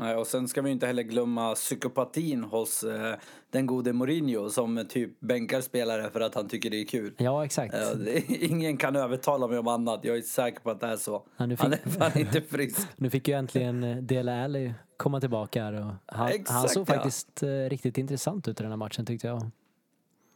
Nej, 0.00 0.16
och 0.16 0.26
sen 0.26 0.48
ska 0.48 0.62
vi 0.62 0.70
inte 0.70 0.86
heller 0.86 1.02
glömma 1.02 1.54
psykopatin 1.54 2.44
hos 2.44 2.84
eh, 2.84 3.14
den 3.50 3.66
gode 3.66 3.92
Mourinho 3.92 4.50
som 4.50 4.84
typ 4.88 5.20
bänkar 5.20 5.60
spelare 5.60 6.10
för 6.10 6.20
att 6.20 6.34
han 6.34 6.48
tycker 6.48 6.70
det 6.70 6.76
är 6.80 6.84
kul. 6.84 7.14
Ja, 7.18 7.44
exakt. 7.44 7.74
Eh, 7.74 7.90
det- 7.90 8.30
ingen 8.44 8.76
kan 8.76 8.96
övertala 8.96 9.46
mig 9.48 9.58
om 9.58 9.68
annat. 9.68 10.04
Jag 10.04 10.16
är 10.16 10.22
säker 10.22 10.60
på 10.60 10.70
att 10.70 10.80
det 10.80 10.86
är 10.86 10.96
så. 10.96 11.22
Ja, 11.36 11.46
nu 11.46 11.56
Han 11.58 11.72
är 11.72 11.76
fick- 11.76 11.92
fan 11.92 12.10
inte 12.18 12.40
frisk. 12.40 12.88
Nu 12.96 13.10
fick 13.10 13.28
ju 13.28 13.34
äntligen 13.34 13.84
eh, 13.84 13.96
Dele 13.96 14.44
Alli 14.44 14.74
komma 14.96 15.20
tillbaka 15.20 15.64
här 15.64 15.72
och 15.72 15.80
han, 15.84 15.96
han 16.06 16.28
Exakt, 16.28 16.70
såg 16.70 16.80
ja. 16.88 16.94
faktiskt 16.94 17.42
eh, 17.42 17.48
riktigt 17.48 17.98
intressant 17.98 18.48
ut 18.48 18.60
i 18.60 18.62
den 18.62 18.72
här 18.72 18.76
matchen 18.76 19.06
tyckte 19.06 19.26
jag. 19.26 19.50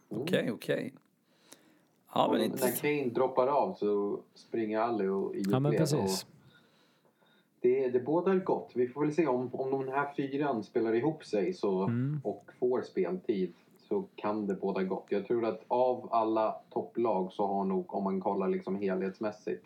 Okej, 0.09 0.51
okej. 0.51 0.93
Ja, 2.15 2.27
men 2.31 2.39
Och 2.39 2.45
inte... 2.45 2.65
när 2.65 2.75
Kane 2.75 3.09
droppar 3.13 3.47
av 3.47 3.73
så 3.73 4.19
springer 4.35 4.79
Ali 4.79 5.07
och 5.07 5.35
i 5.35 5.43
Ja 5.51 5.59
men 5.59 5.71
precis. 5.71 6.23
och 6.25 6.29
Det, 7.63 7.89
det 7.89 7.99
bådar 7.99 8.35
gott. 8.35 8.71
Vi 8.75 8.87
får 8.87 9.01
väl 9.01 9.13
se 9.13 9.27
om, 9.27 9.49
om 9.53 9.71
de 9.71 9.87
här 9.87 10.13
fyran 10.15 10.63
spelar 10.63 10.93
ihop 10.95 11.25
sig 11.25 11.53
så, 11.53 11.83
Mm. 11.83 12.21
och 12.23 12.49
får 12.59 12.81
speltid 12.81 13.53
så 13.77 14.03
kan 14.15 14.47
det 14.47 14.53
båda 14.55 14.83
gott. 14.83 15.05
Jag 15.09 15.25
tror 15.27 15.45
att 15.45 15.61
av 15.67 16.07
alla 16.11 16.55
topplag 16.69 17.31
så 17.31 17.47
har 17.47 17.63
nog, 17.65 17.93
om 17.93 18.03
man 18.03 18.21
kollar 18.21 18.47
liksom 18.47 18.75
helhetsmässigt, 18.75 19.65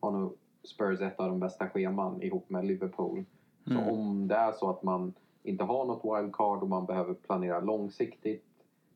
har 0.00 0.10
nog 0.10 0.36
Spurs 0.62 1.00
ett 1.00 1.20
av 1.20 1.28
de 1.28 1.40
bästa 1.40 1.68
scheman 1.68 2.22
ihop 2.22 2.50
med 2.50 2.64
Liverpool. 2.66 3.24
Så 3.64 3.72
Mm. 3.72 3.88
om 3.88 4.28
det 4.28 4.34
är 4.34 4.52
så 4.52 4.70
att 4.70 4.82
man 4.82 5.12
inte 5.42 5.64
har 5.64 5.84
något 5.84 6.04
wildcard 6.22 6.62
och 6.62 6.68
man 6.68 6.86
behöver 6.86 7.14
planera 7.14 7.60
långsiktigt 7.60 8.44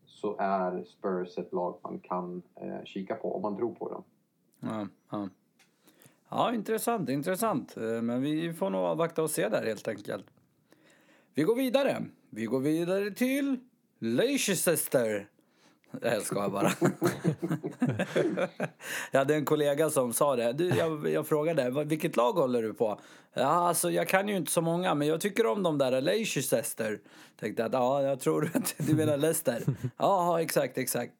så 0.04 0.36
är 0.38 0.84
Spurs 0.84 1.38
ett 1.38 1.52
lag 1.52 1.74
man 1.82 1.98
kan 1.98 2.42
eh, 2.54 2.84
kika 2.84 3.14
på 3.14 3.34
om 3.36 3.42
man 3.42 3.56
tror 3.56 3.74
på 3.74 3.88
dem. 3.88 4.02
Ja, 4.60 4.86
ja 5.10 5.28
ja, 6.32 6.54
intressant, 6.54 7.08
intressant. 7.08 7.76
Eh, 7.76 7.82
men 7.82 8.22
vi 8.22 8.52
får 8.52 8.70
nog 8.70 8.80
avvakta 8.80 9.22
och 9.22 9.30
se 9.30 9.48
där 9.48 9.66
helt 9.66 9.88
enkelt. 9.88 10.26
Vi 11.34 11.42
går 11.42 11.56
vidare. 11.56 12.04
Vi 12.30 12.44
går 12.44 12.60
vidare 12.60 13.10
till 13.10 13.58
Leicester. 13.98 15.28
Jag 16.02 16.22
skojar 16.22 16.48
bara. 16.48 16.72
jag 19.10 19.18
hade 19.18 19.34
en 19.34 19.44
kollega 19.44 19.90
som 19.90 20.12
sa 20.12 20.36
det. 20.36 20.52
Du, 20.52 20.68
jag, 20.68 21.08
jag 21.08 21.26
frågade, 21.26 21.84
vilket 21.84 22.16
lag 22.16 22.32
håller 22.32 22.62
du 22.62 22.74
på? 22.74 23.00
Ja, 23.34 23.68
alltså, 23.68 23.90
jag 23.90 24.08
kan 24.08 24.28
ju 24.28 24.36
inte 24.36 24.52
så 24.52 24.60
många, 24.60 24.94
men 24.94 25.08
jag 25.08 25.20
tycker 25.20 25.46
om 25.46 25.62
de 25.62 25.78
där 25.78 26.00
Leicester. 26.00 26.98
Tänkte 27.40 27.64
att, 27.64 27.72
ja, 27.72 28.02
jag 28.02 28.20
tror 28.20 28.50
att 28.54 28.74
du 28.78 28.94
menar 28.94 29.16
Leicester. 29.16 29.62
Ja, 29.96 30.40
exakt, 30.40 30.78
exakt. 30.78 31.12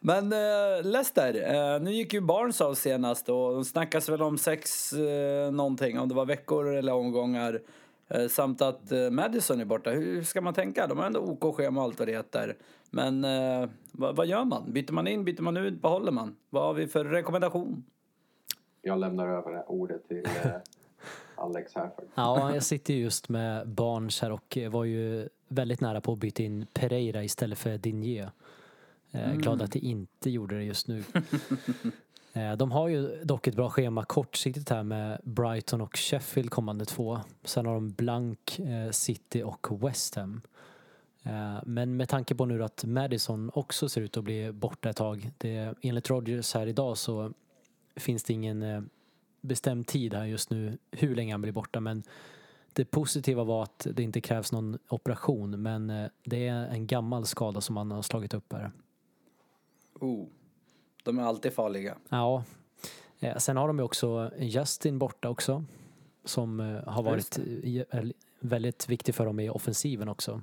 Men 0.00 0.32
eh, 0.32 0.82
Leicester, 0.82 1.54
eh, 1.54 1.80
nu 1.80 1.92
gick 1.92 2.12
ju 2.12 2.20
Barnes 2.20 2.60
av 2.60 2.74
senast 2.74 3.28
och 3.28 3.54
de 3.54 3.64
snackas 3.64 4.08
väl 4.08 4.22
om 4.22 4.38
sex 4.38 4.92
eh, 4.92 5.52
någonting, 5.52 5.98
om 5.98 6.08
det 6.08 6.14
var 6.14 6.26
veckor 6.26 6.74
eller 6.74 6.92
omgångar. 6.92 7.60
Eh, 8.08 8.28
samt 8.28 8.62
att 8.62 8.92
eh, 8.92 9.10
Madison 9.10 9.60
är 9.60 9.64
borta. 9.64 9.90
Hur 9.90 10.22
ska 10.22 10.40
man 10.40 10.54
tänka? 10.54 10.86
De 10.86 10.98
har 10.98 11.06
ändå 11.06 11.20
OK-schema 11.20 11.80
och 11.80 11.84
allt 11.84 11.98
vad 11.98 12.08
det 12.08 12.12
heter. 12.12 12.56
Men 12.90 13.24
eh, 13.24 13.68
vad, 13.92 14.16
vad 14.16 14.26
gör 14.26 14.44
man? 14.44 14.72
Byter 14.72 14.92
man 14.92 15.06
in, 15.06 15.24
byter 15.24 15.42
man 15.42 15.56
ut, 15.56 15.82
behåller 15.82 16.12
man? 16.12 16.36
Vad 16.50 16.62
har 16.62 16.74
vi 16.74 16.86
för 16.86 17.04
rekommendation? 17.04 17.84
Jag 18.82 18.98
lämnar 18.98 19.28
över 19.28 19.52
det 19.52 19.64
ordet 19.66 20.08
till 20.08 20.24
eh, 20.24 20.50
Alex 21.36 21.74
här. 21.74 21.90
Ja, 22.14 22.54
jag 22.54 22.62
sitter 22.62 22.94
ju 22.94 23.00
just 23.00 23.28
med 23.28 23.68
Barnes 23.68 24.20
här 24.20 24.32
och 24.32 24.58
var 24.70 24.84
ju 24.84 25.28
väldigt 25.48 25.80
nära 25.80 26.00
på 26.00 26.12
att 26.12 26.18
byta 26.18 26.42
in 26.42 26.66
Pereira 26.72 27.24
istället 27.24 27.58
för 27.58 27.78
Digne. 27.78 28.30
Eh, 29.10 29.34
Glad 29.34 29.62
att 29.62 29.74
jag 29.74 29.84
inte 29.84 30.30
gjorde 30.30 30.56
det 30.56 30.64
just 30.64 30.88
nu. 30.88 31.04
Eh, 32.38 32.56
de 32.56 32.72
har 32.72 32.88
ju 32.88 33.24
dock 33.24 33.46
ett 33.46 33.54
bra 33.54 33.70
schema 33.70 34.04
kortsiktigt 34.04 34.70
här 34.70 34.82
med 34.82 35.20
Brighton 35.24 35.80
och 35.80 35.96
Sheffield 35.96 36.50
kommande 36.50 36.84
två. 36.84 37.20
Sen 37.44 37.66
har 37.66 37.74
de 37.74 37.90
Blank, 37.90 38.58
eh, 38.58 38.90
City 38.90 39.42
och 39.42 39.82
West 39.88 40.14
Ham. 40.14 40.40
Eh, 41.22 41.58
men 41.66 41.96
med 41.96 42.08
tanke 42.08 42.34
på 42.34 42.44
nu 42.44 42.64
att 42.64 42.84
Madison 42.84 43.50
också 43.54 43.88
ser 43.88 44.00
ut 44.00 44.16
att 44.16 44.24
bli 44.24 44.52
borta 44.52 44.90
ett 44.90 44.96
tag. 44.96 45.30
Det, 45.38 45.74
enligt 45.82 46.10
Rodgers 46.10 46.54
här 46.54 46.66
idag 46.66 46.98
så 46.98 47.32
finns 47.96 48.24
det 48.24 48.32
ingen 48.32 48.90
bestämd 49.40 49.86
tid 49.86 50.14
här 50.14 50.24
just 50.24 50.50
nu 50.50 50.78
hur 50.90 51.14
länge 51.16 51.32
han 51.32 51.42
blir 51.42 51.52
borta 51.52 51.80
men 51.80 52.02
det 52.72 52.84
positiva 52.84 53.44
var 53.44 53.62
att 53.62 53.86
det 53.92 54.02
inte 54.02 54.20
krävs 54.20 54.52
någon 54.52 54.78
operation 54.88 55.62
men 55.62 56.08
det 56.24 56.48
är 56.48 56.66
en 56.66 56.86
gammal 56.86 57.26
skada 57.26 57.60
som 57.60 57.76
han 57.76 57.90
har 57.90 58.02
slagit 58.02 58.34
upp 58.34 58.52
här. 58.52 58.70
Oh, 60.00 60.26
de 61.08 61.18
är 61.18 61.22
alltid 61.22 61.52
farliga. 61.52 61.96
Ja. 62.08 62.44
Eh, 63.20 63.36
Sen 63.36 63.56
har 63.56 63.66
de 63.68 63.78
ju 63.78 63.84
också 63.84 64.30
Justin 64.38 64.98
borta 64.98 65.28
också. 65.28 65.64
Som 66.24 66.60
eh, 66.60 66.84
har 66.88 67.02
varit 67.02 67.38
eh, 67.90 68.04
väldigt 68.40 68.88
viktig 68.88 69.14
för 69.14 69.26
dem 69.26 69.40
i 69.40 69.50
offensiven 69.50 70.08
också. 70.08 70.42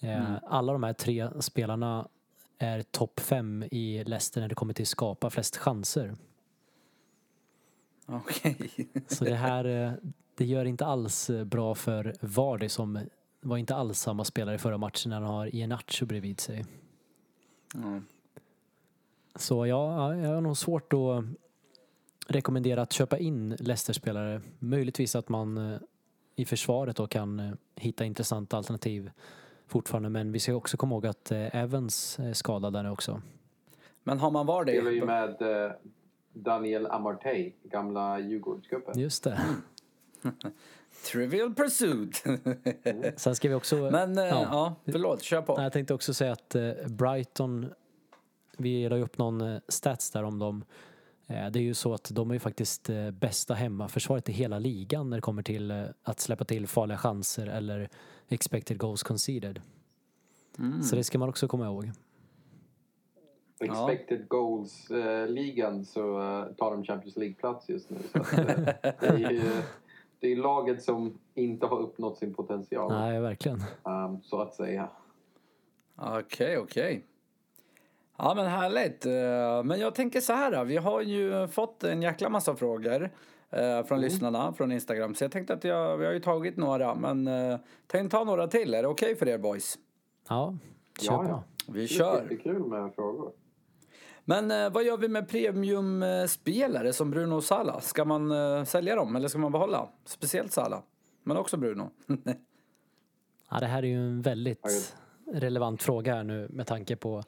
Eh, 0.00 0.36
Alla 0.42 0.72
de 0.72 0.82
här 0.82 0.92
tre 0.92 1.28
spelarna 1.40 2.08
är 2.58 2.82
topp 2.82 3.20
fem 3.20 3.64
i 3.70 4.04
Leicester 4.04 4.40
när 4.40 4.48
det 4.48 4.54
kommer 4.54 4.74
till 4.74 4.82
att 4.82 4.88
skapa 4.88 5.30
flest 5.30 5.56
chanser. 5.56 6.14
Okej. 8.06 8.70
Så 9.08 9.24
det 9.24 9.34
här 9.34 9.96
det 10.34 10.44
gör 10.44 10.64
inte 10.64 10.86
alls 10.86 11.30
bra 11.44 11.74
för 11.74 12.14
Vardy 12.20 12.68
som 12.68 13.00
var 13.40 13.56
inte 13.56 13.74
alls 13.74 13.98
samma 14.00 14.24
spelare 14.24 14.54
i 14.54 14.58
förra 14.58 14.78
matchen 14.78 15.10
när 15.10 15.20
han 15.20 15.30
har 15.34 15.54
Iheanacho 15.54 16.06
bredvid 16.06 16.40
sig. 16.40 16.64
Ja. 17.74 18.00
Så 19.38 19.66
ja, 19.66 20.12
ja, 20.12 20.16
jag 20.16 20.34
har 20.34 20.40
nog 20.40 20.56
svårt 20.56 20.92
att 20.92 21.24
rekommendera 22.28 22.82
att 22.82 22.92
köpa 22.92 23.18
in 23.18 23.56
Leicester-spelare. 23.58 24.40
Möjligtvis 24.58 25.16
att 25.16 25.28
man 25.28 25.72
eh, 25.72 25.78
i 26.36 26.44
försvaret 26.44 26.96
då 26.96 27.06
kan 27.06 27.40
eh, 27.40 27.52
hitta 27.76 28.04
intressanta 28.04 28.56
alternativ 28.56 29.10
fortfarande. 29.66 30.08
Men 30.08 30.32
vi 30.32 30.38
ska 30.38 30.54
också 30.54 30.76
komma 30.76 30.94
ihåg 30.94 31.06
att 31.06 31.30
eh, 31.30 31.56
Evans 31.56 32.18
är 32.18 32.32
skadad 32.32 32.72
där 32.72 32.82
nu 32.82 32.90
också. 32.90 33.22
Men 34.04 34.18
har 34.18 34.30
man 34.30 34.46
varit 34.46 34.68
Spelar 34.68 34.90
ju 34.90 35.00
det? 35.00 35.06
med 35.06 35.36
Daniel 36.32 36.86
Amartey, 36.86 37.52
gamla 37.62 38.20
Djurgårdsgubben. 38.20 38.98
Just 38.98 39.24
det. 39.24 39.40
Trivial 41.12 41.54
Pursuit. 41.54 42.24
Sen 43.16 43.36
ska 43.36 43.48
vi 43.48 43.54
också... 43.54 43.76
Men 43.92 44.16
Ja. 44.16 44.24
ja. 44.42 44.74
förlåt, 44.92 45.22
kör 45.22 45.42
på. 45.42 45.60
Jag 45.62 45.72
tänkte 45.72 45.94
också 45.94 46.14
säga 46.14 46.32
att 46.32 46.56
Brighton, 46.86 47.66
vi 48.56 48.88
la 48.88 48.96
ju 48.96 49.02
upp 49.02 49.18
någon 49.18 49.40
eh, 49.40 49.60
stats 49.68 50.10
där 50.10 50.22
om 50.22 50.38
dem. 50.38 50.64
Eh, 51.26 51.46
det 51.50 51.58
är 51.58 51.62
ju 51.62 51.74
så 51.74 51.94
att 51.94 52.10
de 52.14 52.30
är 52.30 52.34
ju 52.34 52.40
faktiskt 52.40 52.90
eh, 52.90 53.10
bästa 53.10 53.54
hemmaförsvaret 53.54 54.28
i 54.28 54.32
hela 54.32 54.58
ligan 54.58 55.10
när 55.10 55.16
det 55.16 55.20
kommer 55.20 55.42
till 55.42 55.88
att 56.02 56.20
släppa 56.20 56.44
till 56.44 56.66
farliga 56.66 56.98
chanser 56.98 57.46
eller 57.46 57.88
expected 58.28 58.78
goals 58.78 59.02
conceded. 59.02 59.60
Mm. 60.58 60.82
Så 60.82 60.96
det 60.96 61.04
ska 61.04 61.18
man 61.18 61.28
också 61.28 61.48
komma 61.48 61.66
ihåg. 61.66 61.90
Expected 63.60 64.28
goals-ligan 64.28 65.84
så 65.84 66.02
tar 66.56 66.70
de 66.70 66.84
Champions 66.84 67.16
League-plats 67.16 67.68
just 67.68 67.90
nu. 67.90 67.98
Så 68.12 68.18
att, 68.18 68.30
det 69.00 69.06
är 69.06 69.30
ju 69.30 69.62
det 70.20 70.32
är 70.32 70.36
laget 70.36 70.82
som 70.82 71.18
inte 71.34 71.66
har 71.66 71.78
uppnått 71.78 72.18
sin 72.18 72.34
potential, 72.34 72.92
Nej, 72.92 73.20
verkligen. 73.20 73.62
ehm, 73.84 74.22
så 74.22 74.40
att 74.40 74.54
säga. 74.54 74.88
Okej, 75.96 76.58
okej. 76.58 77.04
Ja, 78.18 78.32
men 78.36 78.46
härligt. 78.46 79.06
Eh, 79.06 79.64
Men 79.64 79.80
jag 79.80 79.94
tänker 79.94 80.20
så 80.20 80.32
här, 80.32 80.50
då. 80.52 80.64
vi 80.64 80.76
har 80.76 81.00
ju 81.02 81.48
fått 81.48 81.84
en 81.84 82.02
jäkla 82.02 82.28
massa 82.28 82.56
frågor 82.56 83.10
eh, 83.50 83.84
från 83.84 84.00
lyssnarna 84.00 84.52
från 84.52 84.72
Instagram. 84.72 85.14
Så 85.14 85.24
jag 85.24 85.32
tänkte 85.32 85.54
att 85.54 85.64
jag, 85.64 85.96
vi 85.96 86.06
har 86.06 86.12
ju 86.12 86.20
tagit 86.20 86.56
några, 86.56 86.94
men 86.94 87.28
uh, 87.28 87.58
tänkte 87.86 88.16
ta 88.18 88.24
några 88.24 88.46
till. 88.48 88.74
Är 88.74 88.82
det 88.82 88.88
okej 88.88 89.16
för 89.16 89.28
er 89.28 89.38
boys? 89.38 89.78
Ja, 90.28 90.56
kör 91.00 91.12
Ja, 91.12 91.24
ja. 91.28 91.44
Vi 91.68 91.78
Det 91.78 91.84
är 91.84 91.88
kör. 91.88 92.22
jättekul 92.22 92.64
med 92.66 92.94
frågor. 92.94 93.32
Men 94.24 94.50
eh, 94.50 94.70
vad 94.70 94.84
gör 94.84 94.96
vi 94.96 95.08
med 95.08 95.28
premiumspelare 95.28 96.92
som 96.92 97.10
Bruno 97.10 97.34
och 97.34 97.44
Sala? 97.44 97.80
Ska 97.80 98.04
man 98.04 98.30
eh, 98.32 98.64
sälja 98.64 98.96
dem 98.96 99.16
eller 99.16 99.28
ska 99.28 99.38
man 99.38 99.52
behålla? 99.52 99.88
Speciellt 100.04 100.52
Sala, 100.52 100.82
men 101.22 101.36
också 101.36 101.56
Bruno. 101.56 101.90
Ja, 103.50 103.60
det 103.60 103.66
här 103.66 103.82
är 103.82 103.86
ju 103.86 103.96
en 104.08 104.22
väldigt 104.22 104.96
relevant 105.32 105.82
fråga 105.82 106.14
här 106.14 106.24
nu 106.24 106.48
med 106.50 106.66
tanke 106.66 106.96
på 106.96 107.22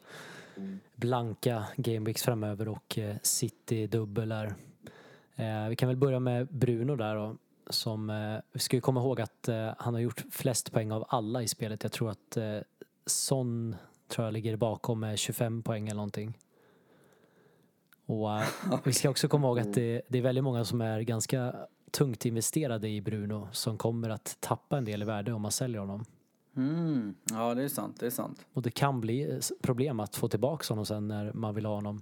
blanka 0.95 1.63
gameweeks 1.77 2.23
framöver 2.23 2.67
och 2.67 2.97
eh, 2.97 3.15
City-dubbel 3.21 4.29
där. 4.29 4.55
Eh, 5.35 5.69
vi 5.69 5.75
kan 5.75 5.87
väl 5.87 5.97
börja 5.97 6.19
med 6.19 6.47
Bruno 6.47 6.95
där 6.95 7.15
då. 7.15 7.37
Som, 7.69 8.09
eh, 8.09 8.37
vi 8.51 8.59
ska 8.59 8.77
ju 8.77 8.81
komma 8.81 8.99
ihåg 8.99 9.21
att 9.21 9.49
han 9.77 9.93
har 9.93 10.01
gjort 10.01 10.25
flest 10.31 10.71
poäng 10.71 10.91
av 10.91 11.05
alla 11.09 11.43
i 11.43 11.47
spelet. 11.47 11.83
Jag 11.83 11.91
tror 11.91 12.09
att 12.09 12.37
Son 13.05 13.75
tror 14.07 14.25
jag 14.25 14.33
ligger 14.33 14.55
bakom 14.55 14.99
med 14.99 15.19
25 15.19 15.63
poäng 15.63 15.87
eller 15.87 15.95
någonting. 15.95 16.37
Och 18.05 18.29
vi 18.83 18.93
ska 18.93 19.09
också 19.09 19.27
komma 19.27 19.47
ihåg 19.47 19.59
att 19.59 19.73
det, 19.73 20.01
det 20.07 20.17
är 20.17 20.21
väldigt 20.21 20.43
många 20.43 20.65
som 20.65 20.81
är 20.81 21.01
ganska 21.01 21.55
tungt 21.91 22.25
investerade 22.25 22.89
i 22.89 23.01
Bruno 23.01 23.47
som 23.51 23.77
kommer 23.77 24.09
att 24.09 24.37
tappa 24.39 24.77
en 24.77 24.85
del 24.85 25.01
i 25.01 25.05
värde 25.05 25.33
om 25.33 25.41
man 25.41 25.51
säljer 25.51 25.79
honom. 25.79 26.05
Mm. 26.57 27.15
Ja, 27.31 27.55
det 27.55 27.63
är 27.63 27.67
sant. 27.67 27.99
Det 27.99 28.05
är 28.05 28.09
sant. 28.09 28.45
Och 28.53 28.61
det 28.61 28.71
kan 28.71 29.01
bli 29.01 29.23
s- 29.37 29.51
problem 29.61 29.99
att 29.99 30.15
få 30.15 30.27
tillbaka 30.27 30.65
honom 30.73 30.85
sen 30.85 31.07
när 31.07 31.33
man 31.33 31.55
vill 31.55 31.65
ha 31.65 31.75
honom. 31.75 32.01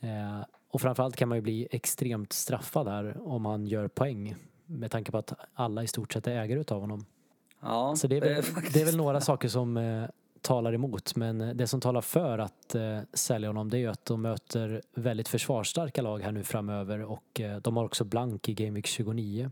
Eh, 0.00 0.44
och 0.70 0.80
framförallt 0.80 1.16
kan 1.16 1.28
man 1.28 1.38
ju 1.38 1.42
bli 1.42 1.68
extremt 1.70 2.32
straffad 2.32 2.88
här 2.88 3.16
om 3.28 3.44
han 3.44 3.66
gör 3.66 3.88
poäng. 3.88 4.36
Med 4.66 4.90
tanke 4.90 5.10
på 5.12 5.18
att 5.18 5.32
alla 5.54 5.82
i 5.82 5.86
stort 5.86 6.12
sett 6.12 6.26
är 6.26 6.30
ägare 6.36 6.60
utav 6.60 6.80
honom. 6.80 7.06
Ja, 7.60 7.94
Så 7.96 8.06
det 8.06 8.16
är 8.16 8.20
väl, 8.20 8.42
faktiskt- 8.42 8.74
det 8.74 8.80
är 8.80 8.84
väl 8.86 8.96
några 8.96 9.20
saker 9.20 9.48
som 9.48 9.76
eh, 9.76 10.04
talar 10.40 10.72
emot. 10.72 11.16
Men 11.16 11.40
eh, 11.40 11.48
det 11.54 11.66
som 11.66 11.80
talar 11.80 12.00
för 12.00 12.38
att 12.38 12.74
eh, 12.74 12.98
sälja 13.12 13.48
honom 13.48 13.70
det 13.70 13.76
är 13.76 13.80
ju 13.80 13.86
att 13.90 14.04
de 14.04 14.22
möter 14.22 14.82
väldigt 14.94 15.28
försvarsstarka 15.28 16.02
lag 16.02 16.18
här 16.22 16.32
nu 16.32 16.42
framöver. 16.44 17.02
Och 17.02 17.40
eh, 17.40 17.56
de 17.60 17.76
har 17.76 17.84
också 17.84 18.04
blank 18.04 18.48
i 18.48 18.54
Game 18.54 18.70
Week 18.70 18.86
29. 18.86 19.50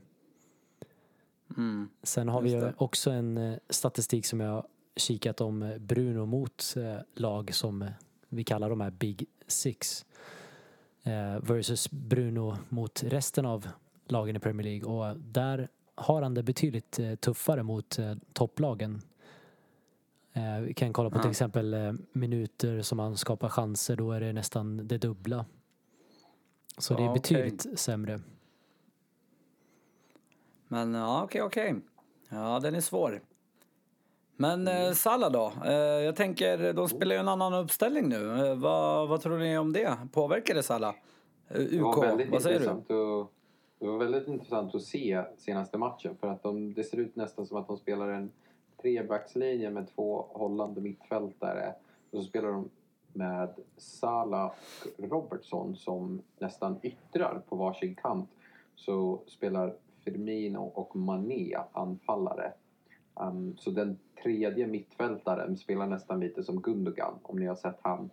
Mm. 1.56 1.88
Sen 2.02 2.28
har 2.28 2.40
vi 2.40 2.50
Just 2.52 2.62
ju 2.62 2.66
det. 2.66 2.74
också 2.78 3.10
en 3.10 3.36
eh, 3.38 3.58
statistik 3.70 4.26
som 4.26 4.40
jag 4.40 4.66
kikat 4.96 5.40
om 5.40 5.62
eh, 5.62 5.78
Bruno 5.78 6.26
mot 6.26 6.74
eh, 6.76 6.96
lag 7.14 7.54
som 7.54 7.84
vi 8.28 8.44
kallar 8.44 8.70
de 8.70 8.80
här 8.80 8.90
Big 8.90 9.26
Six. 9.46 10.04
Versus 11.42 11.90
Bruno 11.90 12.56
mot 12.68 13.02
resten 13.02 13.46
av 13.46 13.68
lagen 14.08 14.36
i 14.36 14.38
Premier 14.38 14.64
League. 14.64 14.84
Och 15.10 15.16
där 15.20 15.68
har 15.94 16.22
han 16.22 16.34
det 16.34 16.42
betydligt 16.42 17.00
tuffare 17.20 17.62
mot 17.62 17.98
topplagen. 18.32 19.02
Vi 20.66 20.74
kan 20.74 20.92
kolla 20.92 21.10
på 21.10 21.16
till 21.18 21.24
Ja. 21.26 21.30
exempel 21.30 21.74
eh, 21.74 21.92
minuter 22.12 22.82
som 22.82 22.98
han 22.98 23.16
skapar 23.16 23.48
chanser. 23.48 23.96
Då 23.96 24.12
är 24.12 24.20
det 24.20 24.32
nästan 24.32 24.88
det 24.88 24.98
dubbla. 24.98 25.44
Så 26.78 26.94
det 26.94 27.02
Ja, 27.02 27.06
är 27.06 27.10
okej. 27.18 27.20
betydligt 27.42 27.78
sämre. 27.80 28.20
Men 30.74 30.94
ja, 30.94 31.22
okej, 31.24 31.42
okej. 31.42 31.74
Ja, 32.28 32.60
den 32.62 32.74
är 32.74 32.80
svår. 32.80 33.20
Men 34.36 34.60
Mm. 34.68 34.86
eh, 34.88 34.92
Salah 34.92 35.30
då? 35.32 35.52
Eh, 35.64 35.72
jag 35.74 36.16
tänker, 36.16 36.72
de 36.72 36.88
spelar 36.88 37.14
ju 37.14 37.20
en 37.20 37.28
annan 37.28 37.54
uppställning 37.54 38.08
nu. 38.08 38.46
Eh, 38.46 38.54
vad, 38.54 39.08
vad 39.08 39.20
tror 39.20 39.38
ni 39.38 39.58
om 39.58 39.72
det? 39.72 39.96
Påverkar 40.12 40.54
det 40.54 40.62
Salah? 40.62 40.94
Eh, 41.48 41.56
Det 41.60 41.80
UK, 41.80 42.30
vad 42.30 42.42
säger 42.42 42.60
du? 42.60 42.64
intressant 42.64 42.90
att, 42.90 43.28
det 43.78 43.86
var 43.86 43.98
väldigt 43.98 44.28
intressant 44.28 44.74
att 44.74 44.82
se 44.82 45.22
senaste 45.36 45.78
matchen 45.78 46.16
för 46.20 46.26
att 46.28 46.42
de, 46.42 46.74
det 46.74 46.84
ser 46.84 46.96
ut 46.98 47.16
nästan 47.16 47.46
som 47.46 47.56
att 47.56 47.66
de 47.66 47.76
spelar 47.76 48.08
en 48.08 48.30
trebackslinje 48.82 49.70
med 49.70 49.88
två 49.94 50.26
hållande 50.32 50.80
mittfältare 50.80 51.74
och 52.10 52.18
så 52.18 52.24
spelar 52.24 52.48
de 52.48 52.68
med 53.12 53.54
Salah 53.76 54.52
och 54.98 55.08
Robertson 55.10 55.76
som 55.76 56.22
nästan 56.38 56.78
yttrar 56.82 57.42
på 57.48 57.56
varsin 57.56 57.94
kant 57.94 58.30
så 58.76 59.20
spelar 59.26 59.74
Firmino 60.04 60.58
och 60.58 60.96
Mané 60.96 61.56
anfallare. 61.72 62.52
Um, 63.14 63.56
så 63.56 63.70
den 63.70 63.98
tredje 64.22 64.66
mittfältaren 64.66 65.56
spelar 65.56 65.86
nästan 65.86 66.20
lite 66.20 66.42
som 66.42 66.60
Gundogan 66.60 67.14
om 67.22 67.38
ni 67.38 67.46
har 67.46 67.54
sett 67.54 67.78
han. 67.82 68.10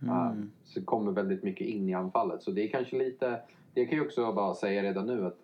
Um, 0.00 0.52
så 0.64 0.84
kommer 0.84 1.12
väldigt 1.12 1.42
mycket 1.42 1.66
in 1.66 1.88
i 1.88 1.94
anfallet. 1.94 2.42
Så 2.42 2.50
det 2.50 2.64
är 2.64 2.68
kanske 2.68 2.98
lite... 2.98 3.40
Det 3.74 3.86
kan 3.86 3.98
jag 3.98 4.06
också 4.06 4.32
bara 4.32 4.54
säga 4.54 4.82
redan 4.82 5.06
nu 5.06 5.26
att 5.26 5.38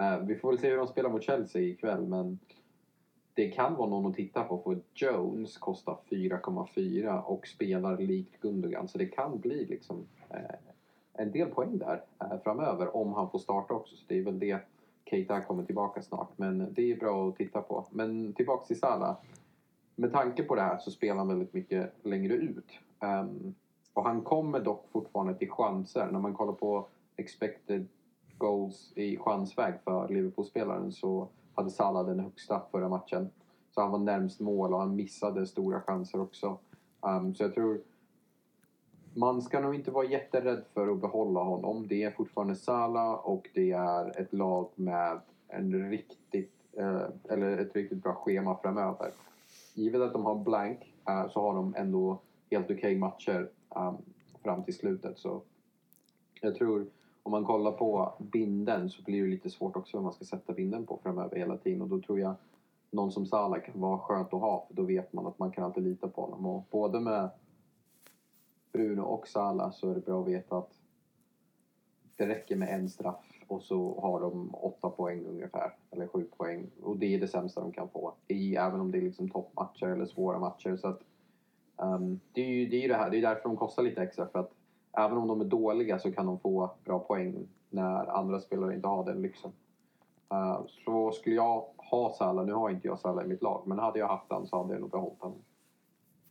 eh, 0.00 0.26
vi 0.26 0.36
får 0.36 0.48
väl 0.48 0.58
se 0.58 0.70
hur 0.70 0.76
de 0.76 0.86
spelar 0.86 1.10
mot 1.10 1.22
Chelsea 1.22 1.62
ikväll 1.62 2.06
men 2.06 2.38
det 3.34 3.50
kan 3.50 3.74
vara 3.74 3.90
någon 3.90 4.10
att 4.10 4.16
titta 4.16 4.44
på 4.44 4.58
för 4.58 4.80
Jones 4.94 5.58
kostar 5.58 5.98
4,4 6.10 7.22
och 7.22 7.46
spelar 7.46 7.98
likt 7.98 8.40
Gundogan 8.40 8.88
så 8.88 8.98
det 8.98 9.06
kan 9.06 9.40
bli 9.40 9.66
liksom 9.66 10.06
eh, 10.30 10.56
en 11.12 11.32
del 11.32 11.48
poäng 11.48 11.78
där 11.78 12.02
eh, 12.20 12.38
framöver 12.44 12.96
om 12.96 13.12
han 13.12 13.30
får 13.30 13.38
starta 13.38 13.74
också. 13.74 13.96
Så 13.96 14.04
det 14.08 14.18
är 14.18 14.22
väl 14.22 14.38
det 14.38 14.66
Keita 15.10 15.40
kommer 15.40 15.64
tillbaka 15.64 16.02
snart 16.02 16.38
men 16.38 16.74
det 16.74 16.92
är 16.92 16.96
bra 16.96 17.28
att 17.28 17.36
titta 17.36 17.62
på. 17.62 17.86
Men 17.90 18.32
tillbaks 18.32 18.66
till 18.66 18.78
Salah. 18.78 19.16
Med 19.96 20.12
tanke 20.12 20.42
på 20.42 20.54
det 20.54 20.62
här 20.62 20.78
så 20.78 20.90
spelar 20.90 21.16
han 21.16 21.28
väldigt 21.28 21.54
mycket 21.54 21.94
längre 22.02 22.34
ut. 22.34 22.78
Um, 23.00 23.54
och 23.92 24.04
han 24.04 24.22
kommer 24.22 24.60
dock 24.60 24.88
fortfarande 24.92 25.34
till 25.34 25.50
chanser. 25.50 26.08
När 26.12 26.18
man 26.18 26.34
kollar 26.34 26.52
på 26.52 26.86
expected 27.16 27.88
goals 28.38 28.92
i 28.96 29.16
chansväg 29.16 29.74
för 29.84 30.08
Liverpool-spelaren 30.08 30.92
så 30.92 31.28
hade 31.54 31.70
Salah 31.70 32.06
den 32.06 32.20
högsta 32.20 32.62
förra 32.70 32.88
matchen. 32.88 33.30
Så 33.74 33.80
han 33.80 33.90
var 33.90 33.98
närmst 33.98 34.40
mål 34.40 34.74
och 34.74 34.80
han 34.80 34.96
missade 34.96 35.46
stora 35.46 35.80
chanser 35.80 36.20
också. 36.20 36.58
Um, 37.00 37.34
så 37.34 37.42
jag 37.42 37.54
tror 37.54 37.80
man 39.18 39.42
ska 39.42 39.60
nog 39.60 39.74
inte 39.74 39.90
vara 39.90 40.06
jätterädd 40.06 40.64
för 40.74 40.88
att 40.88 41.00
behålla 41.00 41.40
honom. 41.40 41.86
Det 41.88 42.02
är 42.02 42.10
fortfarande 42.10 42.56
Salah 42.56 43.14
och 43.14 43.48
det 43.54 43.70
är 43.70 44.20
ett 44.20 44.32
lag 44.32 44.68
med 44.74 45.20
en 45.48 45.90
riktigt, 45.90 46.52
eh, 46.72 47.02
eller 47.28 47.58
ett 47.58 47.76
riktigt 47.76 48.02
bra 48.02 48.14
schema 48.14 48.56
framöver. 48.62 49.12
Givet 49.74 50.00
att 50.00 50.12
de 50.12 50.24
har 50.24 50.34
blank 50.34 50.94
eh, 51.08 51.28
så 51.30 51.40
har 51.40 51.54
de 51.54 51.74
ändå 51.74 52.18
helt 52.50 52.70
okej 52.70 52.98
matcher 52.98 53.50
um, 53.76 53.96
fram 54.42 54.64
till 54.64 54.74
slutet. 54.74 55.18
Så 55.18 55.42
jag 56.40 56.54
tror 56.54 56.86
om 57.22 57.32
man 57.32 57.44
kollar 57.44 57.72
på 57.72 58.14
binden 58.18 58.90
så 58.90 59.02
blir 59.02 59.22
det 59.22 59.30
lite 59.30 59.50
svårt 59.50 59.76
också 59.76 59.96
vad 59.96 60.04
man 60.04 60.12
ska 60.12 60.24
sätta 60.24 60.52
binden 60.52 60.86
på 60.86 60.98
framöver 61.02 61.36
hela 61.36 61.56
tiden 61.56 61.82
och 61.82 61.88
då 61.88 62.00
tror 62.00 62.20
jag 62.20 62.34
någon 62.90 63.12
som 63.12 63.26
Salah 63.26 63.60
kan 63.60 63.80
vara 63.80 63.98
skönt 63.98 64.34
att 64.34 64.40
ha 64.40 64.64
för 64.68 64.74
då 64.74 64.82
vet 64.82 65.12
man 65.12 65.26
att 65.26 65.38
man 65.38 65.50
kan 65.50 65.64
alltid 65.64 65.84
lita 65.84 66.08
på 66.08 66.20
honom 66.20 66.46
och 66.46 66.64
både 66.70 67.00
med 67.00 67.30
Bruno 68.72 69.02
och 69.02 69.28
Salah 69.28 69.70
så 69.70 69.90
är 69.90 69.94
det 69.94 70.00
bra 70.00 70.20
att 70.20 70.28
veta 70.28 70.58
att 70.58 70.72
det 72.16 72.28
räcker 72.28 72.56
med 72.56 72.68
en 72.68 72.88
straff 72.88 73.24
och 73.48 73.62
så 73.62 74.00
har 74.00 74.20
de 74.20 74.54
åtta 74.54 74.90
poäng 74.90 75.24
ungefär, 75.26 75.72
eller 75.90 76.06
sju 76.06 76.24
poäng. 76.36 76.70
Och 76.82 76.96
det 76.96 77.14
är 77.14 77.20
det 77.20 77.28
sämsta 77.28 77.60
de 77.60 77.72
kan 77.72 77.88
få, 77.88 78.14
i, 78.28 78.56
även 78.56 78.80
om 78.80 78.92
det 78.92 78.98
är 78.98 79.02
liksom 79.02 79.28
toppmatcher 79.28 79.86
eller 79.86 80.06
svåra 80.06 80.38
matcher. 80.38 80.76
Så 80.76 80.88
att, 80.88 81.00
um, 81.76 82.20
det 82.32 82.40
är 82.40 82.48
ju 82.48 82.66
det, 82.66 82.84
är 82.84 82.88
det 82.88 82.94
här, 82.94 83.10
det 83.10 83.18
är 83.18 83.22
därför 83.22 83.48
de 83.48 83.56
kostar 83.56 83.82
lite 83.82 84.02
extra, 84.02 84.26
för 84.26 84.38
att 84.38 84.50
även 84.92 85.18
om 85.18 85.28
de 85.28 85.40
är 85.40 85.44
dåliga 85.44 85.98
så 85.98 86.12
kan 86.12 86.26
de 86.26 86.38
få 86.38 86.70
bra 86.84 86.98
poäng 86.98 87.48
när 87.70 88.06
andra 88.06 88.40
spelare 88.40 88.74
inte 88.74 88.88
har 88.88 89.04
den 89.04 89.22
lyxen. 89.22 89.52
Uh, 90.34 90.60
så 90.84 91.12
skulle 91.12 91.36
jag 91.36 91.64
ha 91.76 92.12
Salah, 92.12 92.46
nu 92.46 92.52
har 92.52 92.70
inte 92.70 92.86
jag 92.86 92.98
Salah 92.98 93.24
i 93.24 93.28
mitt 93.28 93.42
lag, 93.42 93.62
men 93.66 93.78
hade 93.78 93.98
jag 93.98 94.08
haft 94.08 94.30
han 94.30 94.46
så 94.46 94.62
hade 94.62 94.72
jag 94.72 94.80
nog 94.80 94.90
behållit 94.90 95.20
honom. 95.20 95.38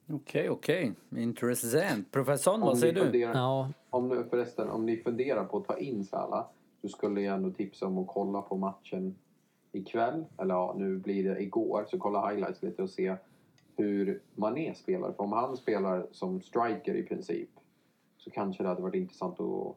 Okej, 0.09 0.49
okej. 0.49 0.93
Intressant. 1.17 2.11
Professorn, 2.11 2.61
vad 2.61 2.77
säger 2.79 2.93
du? 2.93 3.01
funderar- 3.01 3.33
Ja, 3.33 3.69
Om, 3.89 4.23
förresten, 4.29 4.69
om 4.69 4.85
ni 4.85 4.97
funderar 4.97 5.45
på 5.45 5.57
att 5.57 5.65
ta 5.65 5.77
in 5.77 6.05
Salah 6.05 6.45
så 6.81 6.87
skulle 6.89 7.21
jag 7.21 7.35
ändå 7.35 7.51
tipsa 7.51 7.85
om 7.87 7.97
att 7.97 8.07
kolla 8.07 8.41
på 8.41 8.57
matchen 8.57 9.15
ikväll. 9.71 10.25
Eller 10.37 10.53
ja, 10.55 10.75
nu 10.77 10.97
blir 10.97 11.23
det 11.23 11.41
igår. 11.41 11.85
Så 11.89 11.97
kolla 11.97 12.29
highlights 12.29 12.63
lite 12.63 12.83
och 12.83 12.89
se 12.89 13.15
hur 13.77 14.21
Mané 14.35 14.73
spelar. 14.75 15.11
För 15.11 15.23
om 15.23 15.31
han 15.31 15.57
spelar 15.57 16.07
som 16.11 16.41
striker 16.41 16.95
i 16.95 17.03
princip 17.03 17.49
så 18.17 18.29
kanske 18.29 18.63
det 18.63 18.69
hade 18.69 18.81
varit 18.81 18.95
intressant 18.95 19.39
att, 19.39 19.75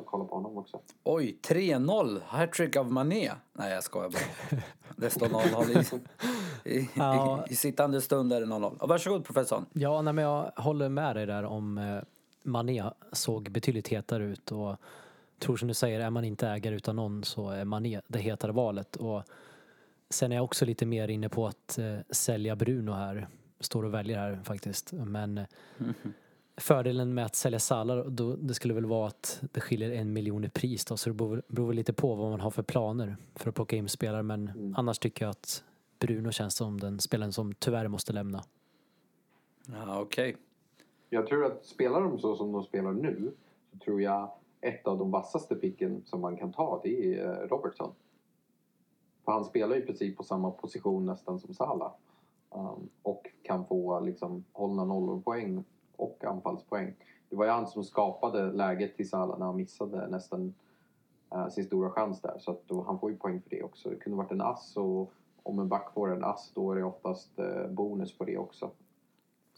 att 0.00 0.06
kolla 0.06 0.24
på 0.24 0.34
honom 0.34 0.58
också. 0.58 0.80
Oj, 1.04 1.38
3-0. 1.42 2.20
Hattrick 2.26 2.76
av 2.76 2.92
Mané. 2.92 3.32
Nej, 3.52 3.72
jag 3.74 3.84
skojar 3.84 4.10
bara. 4.10 4.60
Det 4.96 5.10
står 5.10 5.26
0-0 5.26 5.98
i, 6.64 6.76
i, 6.78 6.90
Ja. 6.94 7.44
i, 7.48 7.52
i 7.52 7.56
sittande 7.56 8.00
stund 8.00 8.32
är 8.32 8.40
det 8.40 8.46
0-0. 8.46 8.76
Ja, 8.80 8.86
Varsågod 8.86 9.24
professorn. 9.24 9.66
Ja, 9.72 10.02
nej, 10.02 10.12
men 10.12 10.24
jag 10.24 10.50
håller 10.56 10.88
med 10.88 11.16
dig 11.16 11.26
där 11.26 11.44
om 11.44 11.78
eh, 11.78 11.98
Mané 12.42 12.84
såg 13.12 13.50
betydligt 13.50 13.88
hetare 13.88 14.24
ut 14.24 14.52
och 14.52 14.76
tror 15.38 15.56
som 15.56 15.68
du 15.68 15.74
säger, 15.74 16.00
är 16.00 16.10
man 16.10 16.24
inte 16.24 16.48
ägare 16.48 16.74
utan 16.74 16.96
någon 16.96 17.24
så 17.24 17.50
är 17.50 17.64
Mané 17.64 18.00
det 18.08 18.18
hetare 18.18 18.52
valet. 18.52 18.96
Och 18.96 19.22
sen 20.10 20.32
är 20.32 20.36
jag 20.36 20.44
också 20.44 20.64
lite 20.64 20.86
mer 20.86 21.08
inne 21.08 21.28
på 21.28 21.46
att 21.46 21.78
eh, 21.78 21.96
sälja 22.10 22.56
Bruno 22.56 22.92
här. 22.92 23.28
Står 23.60 23.82
och 23.84 23.94
väljer 23.94 24.18
här 24.18 24.40
faktiskt. 24.44 24.92
Men 24.92 25.38
eh, 25.38 25.44
fördelen 26.56 27.14
med 27.14 27.24
att 27.24 27.34
sälja 27.34 27.58
Salah 27.58 28.06
då, 28.06 28.36
det 28.36 28.54
skulle 28.54 28.74
väl 28.74 28.86
vara 28.86 29.08
att 29.08 29.42
det 29.52 29.60
skiljer 29.60 29.90
en 29.90 30.12
miljon 30.12 30.44
i 30.44 30.48
pris 30.48 30.84
då, 30.84 30.96
så 30.96 31.10
det 31.10 31.14
beror, 31.14 31.42
beror 31.48 31.72
lite 31.72 31.92
på 31.92 32.14
vad 32.14 32.30
man 32.30 32.40
har 32.40 32.50
för 32.50 32.62
planer 32.62 33.16
för 33.34 33.48
att 33.48 33.54
plocka 33.54 33.76
in 33.76 33.88
spelare. 33.88 34.22
Men 34.22 34.74
annars 34.76 34.98
tycker 34.98 35.24
jag 35.24 35.30
att 35.30 35.64
Bruno 35.98 36.30
känns 36.30 36.54
som 36.54 36.80
den 36.80 37.00
spelaren 37.00 37.32
som 37.32 37.54
tyvärr 37.54 37.88
måste 37.88 38.12
lämna. 38.12 38.42
Ja, 39.66 40.00
okej. 40.00 40.36
Jag 41.10 41.26
tror 41.26 41.44
att 41.44 41.66
spelar 41.66 42.00
de 42.00 42.18
så 42.18 42.36
som 42.36 42.52
de 42.52 42.64
spelar 42.64 42.92
nu 42.92 43.32
så 43.72 43.78
tror 43.78 44.02
jag 44.02 44.30
ett 44.60 44.86
av 44.86 44.98
de 44.98 45.10
vassaste 45.10 45.54
picken 45.54 46.02
som 46.04 46.20
man 46.20 46.36
kan 46.36 46.52
ta 46.52 46.80
det 46.84 47.14
är 47.14 47.42
eh, 47.42 47.48
Robertson. 47.48 47.92
För 49.24 49.32
han 49.32 49.44
spelar 49.44 49.76
i 49.76 49.80
princip 49.80 50.16
på 50.16 50.22
samma 50.22 50.50
position 50.50 51.06
nästan 51.06 51.40
som 51.40 51.54
Salah. 51.54 51.92
Um, 52.50 52.88
och 53.02 53.26
kan 53.42 53.66
få 53.66 54.00
liksom 54.00 54.44
hållna 54.52 54.84
nollor 54.84 55.20
poäng 55.20 55.64
och 55.96 56.24
anfallspoäng. 56.24 56.94
Det 57.30 57.36
var 57.36 57.44
ju 57.44 57.50
han 57.50 57.66
som 57.66 57.84
skapade 57.84 58.52
läget 58.52 58.96
till 58.96 59.08
Salah 59.08 59.38
när 59.38 59.46
han 59.46 59.56
missade 59.56 60.06
nästan 60.08 60.54
eh, 61.34 61.48
sin 61.48 61.64
stora 61.64 61.90
chans 61.90 62.20
där. 62.20 62.34
Så 62.38 62.50
att 62.50 62.62
då, 62.68 62.82
han 62.82 62.98
får 62.98 63.10
ju 63.10 63.16
poäng 63.16 63.40
för 63.42 63.50
det 63.50 63.62
också. 63.62 63.90
Det 63.90 63.96
kunde 63.96 64.16
varit 64.18 64.32
en 64.32 64.40
ass 64.40 64.76
och 64.76 65.12
om 65.42 65.58
en 65.58 65.68
back 65.68 65.92
får 65.94 66.12
en 66.12 66.24
ass 66.24 66.50
då 66.54 66.72
är 66.72 66.76
det 66.76 66.84
oftast 66.84 67.38
eh, 67.38 67.66
bonus 67.68 68.18
på 68.18 68.24
det 68.24 68.38
också. 68.38 68.70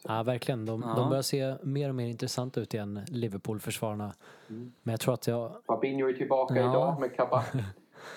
Ja, 0.04 0.22
verkligen. 0.22 0.66
De, 0.66 0.82
Ja. 0.86 0.94
de 0.94 1.08
börjar 1.08 1.22
se 1.22 1.54
mer 1.62 1.88
och 1.88 1.94
mer 1.94 2.06
intressanta 2.06 2.60
ut 2.60 2.74
igen, 2.74 3.00
Liverpool-försvararna. 3.08 4.14
Mm. 4.48 4.72
Men 4.82 4.92
jag 4.92 5.00
tror 5.00 5.14
att 5.14 5.26
jag... 5.26 5.52
Fabinho 5.66 6.08
är 6.08 6.12
tillbaka 6.12 6.54
Ja. 6.56 6.70
idag 6.70 7.00
med 7.00 7.16
Kabak. 7.16 7.46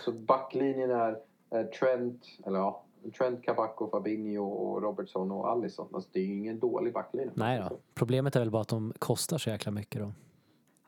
Så 0.05 0.11
backlinjen 0.11 0.91
är 0.91 1.17
eh, 1.49 1.63
Trent, 1.65 2.25
eller 2.45 2.59
ja, 2.59 2.83
Trent, 3.17 3.43
Kabak 3.43 3.81
och 3.81 3.91
Fabinho 3.91 4.43
och 4.43 4.81
Robertson 4.81 5.31
och 5.31 5.51
Alisson. 5.51 5.87
Alltså 5.93 6.09
det 6.13 6.19
är 6.19 6.25
ju 6.25 6.37
ingen 6.37 6.59
dålig 6.59 6.93
backlinje. 6.93 7.31
Nej 7.33 7.63
då. 7.69 7.77
Problemet 7.93 8.35
är 8.35 8.39
väl 8.39 8.51
bara 8.51 8.61
att 8.61 8.67
de 8.67 8.93
kostar 8.99 9.37
så 9.37 9.49
jäkla 9.49 9.71
mycket 9.71 10.01
då. 10.01 10.13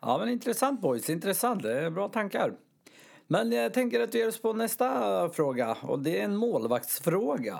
Ja, 0.01 0.17
men 0.17 0.29
intressant 0.29 0.81
boys. 0.81 1.09
Intressant. 1.09 1.63
Det 1.63 1.79
är 1.79 1.89
bra 1.89 2.07
tankar. 2.07 2.53
Men 3.27 3.51
jag 3.51 3.73
tänker 3.73 4.01
att 4.01 4.15
vi 4.15 4.19
ger 4.19 4.27
oss 4.27 4.41
på 4.41 4.53
nästa 4.53 5.29
fråga 5.29 5.77
och 5.81 5.99
det 5.99 6.19
är 6.19 6.25
en 6.25 6.35
målvaktsfråga. 6.35 7.59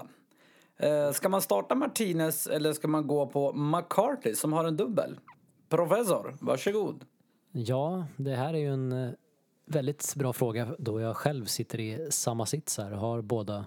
Eh, 0.77 1.11
ska 1.11 1.29
man 1.29 1.41
starta 1.41 1.75
Martinez 1.75 2.47
eller 2.47 2.73
ska 2.73 2.87
man 2.87 3.07
gå 3.07 3.27
på 3.27 3.53
McCarthy 3.53 4.35
som 4.35 4.53
har 4.53 4.65
en 4.65 4.77
dubbel? 4.77 5.19
Professor, 5.69 6.35
varsågod. 6.41 7.05
Ja, 7.51 8.05
det 8.17 8.35
här 8.35 8.53
är 8.53 8.57
ju 8.57 8.73
en 8.73 8.91
eh, 8.91 9.11
väldigt 9.65 10.15
bra 10.15 10.33
fråga 10.33 10.75
då 10.79 10.99
jag 10.99 11.17
själv 11.17 11.45
sitter 11.45 11.79
i 11.79 12.11
samma 12.11 12.45
sits 12.45 12.77
här 12.77 12.93
och 12.93 12.99
har 12.99 13.21
båda 13.21 13.65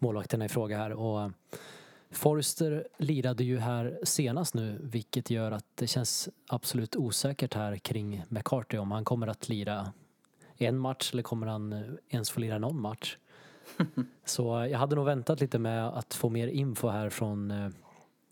målvakterna 0.00 0.44
i 0.44 0.48
fråga 0.48 0.78
här. 0.78 0.92
Och 0.92 1.22
eh, 1.22 1.30
Forster 2.10 2.88
lirade 2.98 3.44
ju 3.44 3.58
här 3.58 3.98
senast 4.02 4.54
nu 4.54 4.78
vilket 4.82 5.30
gör 5.30 5.52
att 5.52 5.66
det 5.74 5.86
känns 5.86 6.28
absolut 6.46 6.96
osäkert 6.96 7.54
här 7.54 7.76
kring 7.76 8.24
McCarthy 8.28 8.78
om 8.78 8.90
han 8.90 9.04
kommer 9.04 9.26
att 9.26 9.48
lira 9.48 9.92
en 10.56 10.78
match 10.78 11.10
eller 11.12 11.22
kommer 11.22 11.46
han 11.46 11.72
eh, 11.72 11.82
ens 12.08 12.30
få 12.30 12.40
lira 12.40 12.58
någon 12.58 12.80
match. 12.80 13.16
Så 14.24 14.66
jag 14.70 14.78
hade 14.78 14.96
nog 14.96 15.04
väntat 15.04 15.40
lite 15.40 15.58
med 15.58 15.88
att 15.88 16.14
få 16.14 16.28
mer 16.28 16.48
info 16.48 16.88
här 16.88 17.10
från 17.10 17.50
eh, 17.50 17.70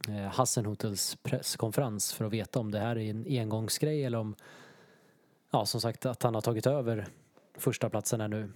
eh, 0.09 0.33
Hassenhutels 0.33 1.17
presskonferens 1.23 2.13
för 2.13 2.25
att 2.25 2.33
veta 2.33 2.61
om 2.61 2.71
det 2.71 2.79
här 2.79 2.99
är 2.99 3.11
en 3.11 3.27
engångsgrej 3.29 4.05
eller 4.05 4.19
om, 4.19 4.35
ja 5.51 5.67
som 5.67 5.81
sagt 5.81 6.07
att 6.07 6.23
han 6.23 6.35
har 6.35 6.43
tagit 6.43 6.67
över 6.67 7.07
första 7.55 7.91
platsen 7.91 8.21
här 8.21 8.29
nu. 8.29 8.53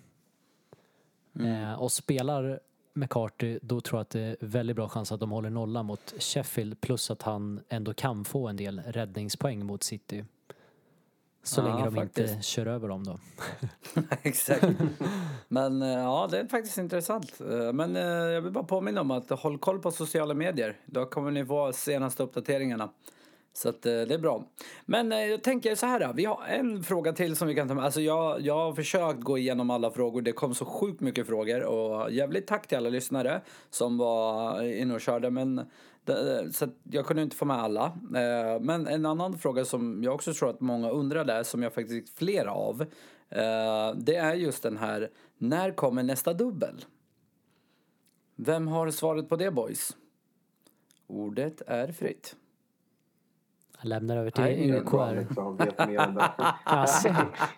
Eh, 1.41 1.73
och 1.73 1.93
spelar 1.93 2.61
McCarthy 2.95 3.59
då 3.63 3.81
tror 3.81 3.99
jag 3.99 4.03
att 4.03 4.11
det 4.11 4.21
är 4.21 4.37
väldigt 4.41 4.77
bra 4.77 4.89
chans 4.89 5.13
att 5.13 5.21
de 5.21 5.31
håller 5.31 5.51
nolla 5.51 5.83
mot 5.83 6.15
Sheffield 6.19 6.81
plus 6.81 7.11
att 7.11 7.23
han 7.23 7.61
ändå 7.69 7.95
kan 7.95 8.25
få 8.25 8.49
en 8.49 8.57
del 8.57 8.81
räddningspoäng 8.81 9.67
mot 9.67 9.83
City. 9.83 10.25
Så 11.45 11.61
Ja, 11.61 11.65
länge 11.65 11.85
de 11.85 11.97
inte 12.03 12.23
faktiskt. 12.27 12.45
kör 12.45 12.67
över 12.67 12.89
dem 12.89 13.05
då. 13.05 13.19
Exakt. 14.23 14.67
Men 15.49 15.83
eh, 15.83 15.89
ja, 15.89 16.29
det 16.31 16.39
är 16.39 16.47
faktiskt 16.47 16.79
intressant. 16.79 17.41
Eh, 17.41 17.73
Men 17.73 17.97
eh, 17.97 18.03
jag 18.03 18.41
vill 18.41 18.53
bara 18.53 18.65
påminna 18.65 19.01
om 19.01 19.11
att 19.11 19.31
håll 19.31 19.59
koll 19.59 19.79
på 19.79 19.91
sociala 19.91 20.35
medier. 20.35 20.77
Då 20.87 21.07
kommer 21.07 21.31
ni 21.31 21.47
få 21.47 21.73
senaste 21.73 22.23
uppdateringarna. 22.23 22.91
Så 23.53 23.69
att 23.69 23.87
eh, 23.87 23.93
det 23.93 24.15
är 24.15 24.19
bra. 24.19 24.45
Men 24.85 25.13
eh, 25.13 25.19
jag 25.19 25.43
tänker 25.43 25.75
så 25.75 25.87
här, 25.87 26.13
vi 26.13 26.25
har 26.25 26.45
en 26.45 26.83
fråga 26.83 27.13
till 27.13 27.37
som 27.37 27.49
vi 27.49 27.55
kan 27.55 27.69
ta 27.69 27.75
med. 27.75 27.85
Alltså 27.85 28.01
jag, 28.01 28.41
jag 28.41 28.55
har 28.55 28.73
försökt 28.73 29.21
gå 29.21 29.39
igenom 29.39 29.71
alla 29.71 29.91
frågor. 29.91 30.23
Det 30.23 30.33
kom 30.33 30.55
så 30.55 30.65
sjukt 30.65 31.01
mycket 31.01 31.27
frågor 31.27 31.63
och 31.63 32.13
jävligt 32.13 32.47
tack 32.47 32.67
till 32.67 32.79
alla 32.79 32.89
lyssnare 32.89 33.41
som 33.71 33.99
var 33.99 34.63
eh, 34.63 34.81
inne 34.81 34.95
och 34.95 35.01
körde. 35.01 35.31
Men 35.31 35.61
det, 36.05 36.53
så 36.53 36.65
att 36.65 36.75
jag 36.83 37.07
kunde 37.07 37.23
inte 37.23 37.37
få 37.37 37.45
med 37.45 37.57
alla. 37.57 37.99
Men 38.61 38.87
en 38.87 39.07
annan 39.07 39.39
fråga 39.39 39.65
som 39.65 40.03
jag 40.05 40.15
också 40.15 40.35
tror 40.35 40.51
att 40.51 40.61
många 40.61 40.91
undrade, 40.91 41.45
som 41.45 41.63
jag 41.63 41.75
faktiskt 41.75 42.09
fick 42.09 42.19
flera 42.19 42.53
av. 42.53 42.85
Det 43.97 44.17
är 44.17 44.35
just 44.35 44.63
den 44.63 44.77
här, 44.77 45.11
när 45.39 45.71
kommer 45.71 46.03
nästa 46.03 46.33
dubbel? 46.33 46.85
Vem 48.37 48.69
har 48.69 48.91
svaret 48.91 49.29
på 49.29 49.37
det 49.37 49.51
boys? 49.51 49.97
Ordet 51.07 51.63
är 51.67 51.93
fritt. 51.93 52.37
Jag 53.83 53.89
lämnar 53.89 54.17
över 54.17 54.31
till 54.31 54.45
Nej, 54.45 54.73
UKR. 54.73 55.15
liksom. 55.21 55.59
Alltså, 56.65 57.09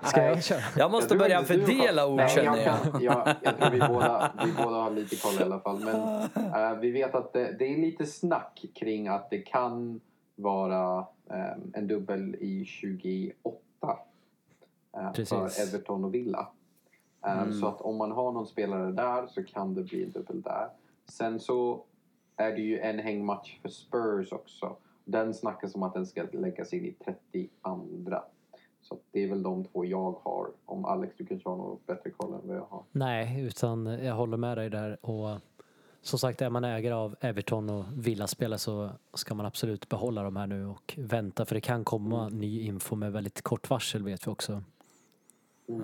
ska 0.05 0.23
jag 0.23 0.43
köra? 0.45 0.61
Jag 0.77 0.91
måste 0.91 1.09
tror 1.09 1.19
börja 1.19 1.41
du 1.41 1.47
fördela 1.47 2.07
ord 2.07 2.17
Nej, 2.17 2.29
känner 2.29 2.59
jag. 2.59 2.79
jag. 2.93 3.03
Jag, 3.03 3.35
jag 3.43 3.57
tror 3.59 3.71
vi 3.71 3.79
båda, 3.79 4.33
vi 4.45 4.53
båda 4.65 4.77
har 4.77 4.91
lite 4.91 5.17
koll 5.17 5.35
i 5.41 5.43
alla 5.43 5.61
fall. 5.61 5.81
Men 5.85 5.97
eh, 6.73 6.79
vi 6.81 6.91
vet 6.91 7.15
att 7.15 7.33
det, 7.33 7.57
det 7.59 7.65
är 7.75 7.79
lite 7.79 8.07
snack 8.07 8.65
kring 8.75 9.09
att 9.09 9.31
det 9.31 9.39
kan 9.39 10.01
vara 10.37 10.99
eh, 11.31 11.53
en 11.73 11.87
dubbel 11.87 12.35
i 12.41 12.65
28. 12.65 13.39
eh, 14.97 15.13
Precis. 15.13 15.29
för 15.29 15.63
Everton 15.63 16.05
och 16.05 16.15
Villa. 16.15 16.49
Eh, 17.27 17.51
Så 17.61 17.67
att 17.69 17.81
om 17.81 17.97
man 17.97 18.13
har 18.13 18.33
någon 18.33 18.47
spelare 18.47 18.93
där 18.93 19.27
så 19.27 19.43
kan 19.45 19.75
det 19.75 19.83
bli 19.83 20.05
en 20.05 20.11
dubbel 20.13 20.43
där. 20.43 20.69
Sen 21.09 21.41
så 21.41 21.85
är 22.37 22.51
det 22.53 22.61
ju 22.61 22.79
en 22.79 22.99
hängmatch 22.99 23.59
för 23.63 23.69
Spurs 23.69 24.33
också. 24.33 24.77
Den 25.05 25.35
snackas 25.35 25.75
om 25.75 25.83
att 25.83 25.95
den 25.95 26.07
ska 26.07 26.23
läggas 26.33 26.73
in 26.73 26.85
i 26.85 26.93
32. 27.05 27.49
Så 28.83 28.99
det 29.11 29.25
är 29.25 29.29
väl 29.29 29.43
de 29.43 29.65
två 29.65 29.85
jag 29.85 30.13
har. 30.23 30.51
Om 30.65 30.85
Alex, 30.85 31.15
du 31.17 31.27
kanske 31.27 31.49
har 31.49 31.57
något 31.57 31.87
bättre 31.87 32.11
koll 32.11 32.35
än 32.35 32.49
vad 32.49 32.57
jag 32.57 32.67
har. 32.71 32.83
Nej, 32.93 33.41
utan 33.41 33.87
jag 33.87 34.15
håller 34.15 34.37
med 34.37 34.59
dig 34.59 34.71
där. 34.71 35.07
Och 35.07 35.41
som 36.01 36.19
sagt, 36.19 36.43
är 36.43 36.51
man 36.51 36.65
ägare 36.65 36.95
av 36.95 37.17
Everton 37.21 37.71
och 37.71 37.85
Villa-spelare 37.95 38.59
så 38.59 38.91
ska 39.15 39.35
man 39.35 39.47
absolut 39.47 39.89
behålla 39.89 40.23
de 40.23 40.37
här 40.37 40.47
nu 40.47 40.67
och 40.67 40.95
vänta 40.99 41.45
för 41.45 41.55
det 41.55 41.61
kan 41.61 41.85
komma 41.85 42.29
ny 42.29 42.61
info 42.61 42.97
med 42.97 43.13
väldigt 43.13 43.43
kort 43.43 43.71
varsel 43.71 44.03
vet 44.03 44.27
vi 44.27 44.31
också. 44.31 44.63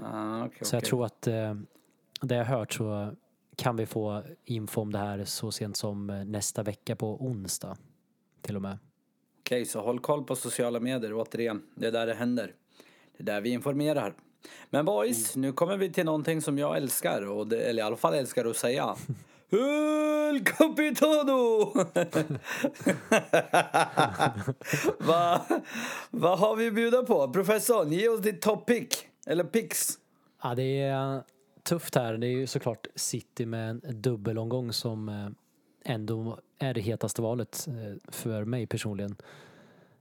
Ah, 0.02 0.44
okej, 0.44 0.58
Så 0.64 0.76
jag 0.76 0.80
okej. 0.80 0.88
tror 0.88 1.04
att 1.04 1.26
eh, 1.26 1.54
det 2.22 2.34
jag 2.34 2.44
hört 2.44 2.72
så 2.72 3.12
kan 3.56 3.76
vi 3.76 3.86
få 3.86 4.22
info 4.44 4.80
om 4.80 4.92
det 4.92 4.98
här 4.98 5.24
så 5.24 5.50
sent 5.50 5.76
som 5.76 6.10
eh, 6.10 6.24
nästa 6.24 6.62
vecka 6.62 6.96
på 6.96 7.24
onsdag 7.24 7.76
till 8.40 8.56
och 8.56 8.62
med. 8.62 8.78
Okej, 9.50 9.64
så 9.64 9.80
håll 9.80 10.00
koll 10.00 10.24
på 10.24 10.36
sociala 10.36 10.80
medier 10.80 11.12
återigen. 11.14 11.62
Det 11.74 11.86
är 11.86 11.92
där 11.92 12.06
det 12.06 12.14
händer. 12.14 12.54
Det 13.16 13.22
är 13.22 13.26
där 13.26 13.40
vi 13.40 13.50
informerar. 13.50 14.14
Men 14.70 14.84
boys, 14.84 15.36
nu 15.36 15.52
kommer 15.52 15.76
vi 15.76 15.92
till 15.92 16.04
någonting 16.04 16.42
som 16.42 16.58
jag 16.58 16.76
älskar, 16.76 17.26
och 17.30 17.46
det, 17.46 17.60
eller 17.60 17.82
i 17.82 17.86
alla 17.86 17.96
fall 17.96 18.14
älskar 18.14 18.44
att 18.44 18.56
säga. 18.56 18.96
El 19.50 20.44
Capitano! 20.44 21.72
Vad 24.98 25.40
vad 26.10 26.38
har 26.38 26.56
vi 26.56 26.68
att 26.68 26.74
bjuda 26.74 27.02
på? 27.02 27.32
Professorn, 27.32 27.92
ge 27.92 28.08
oss 28.08 28.20
ditt 28.20 28.42
top 28.42 28.66
pick. 28.66 29.08
Eller 29.26 29.44
Pix? 29.44 29.98
Ja, 30.42 30.54
det 30.54 30.80
är 30.80 31.22
tufft 31.62 31.94
här. 31.94 32.14
Det 32.14 32.26
är 32.26 32.32
ju 32.38 32.46
såklart 32.46 32.86
City 32.94 33.46
med 33.46 33.70
en 33.70 34.02
dubbelomgång 34.02 34.72
som 34.72 35.08
eh, 35.08 35.28
ändå 35.94 36.38
är 36.60 36.74
det 36.74 36.80
hetaste 36.80 37.22
valet 37.22 37.68
eh, 37.68 38.12
för 38.12 38.44
mig 38.44 38.66
personligen. 38.66 39.16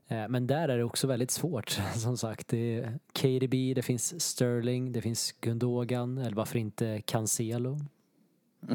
Eh, 0.08 0.28
men 0.28 0.46
där 0.46 0.68
är 0.68 0.78
det 0.78 0.84
också 0.84 1.06
väldigt 1.06 1.30
svårt, 1.30 1.70
som 1.96 2.16
sagt. 2.16 2.48
Det 2.48 2.78
är 2.78 2.98
KDB, 3.12 3.74
det 3.74 3.82
finns 3.82 4.20
Sterling, 4.20 4.92
det 4.92 5.00
finns 5.00 5.32
Gundogan, 5.40 6.18
eller 6.18 6.36
varför 6.36 6.58
inte 6.58 7.02
Cancelo? 7.04 7.78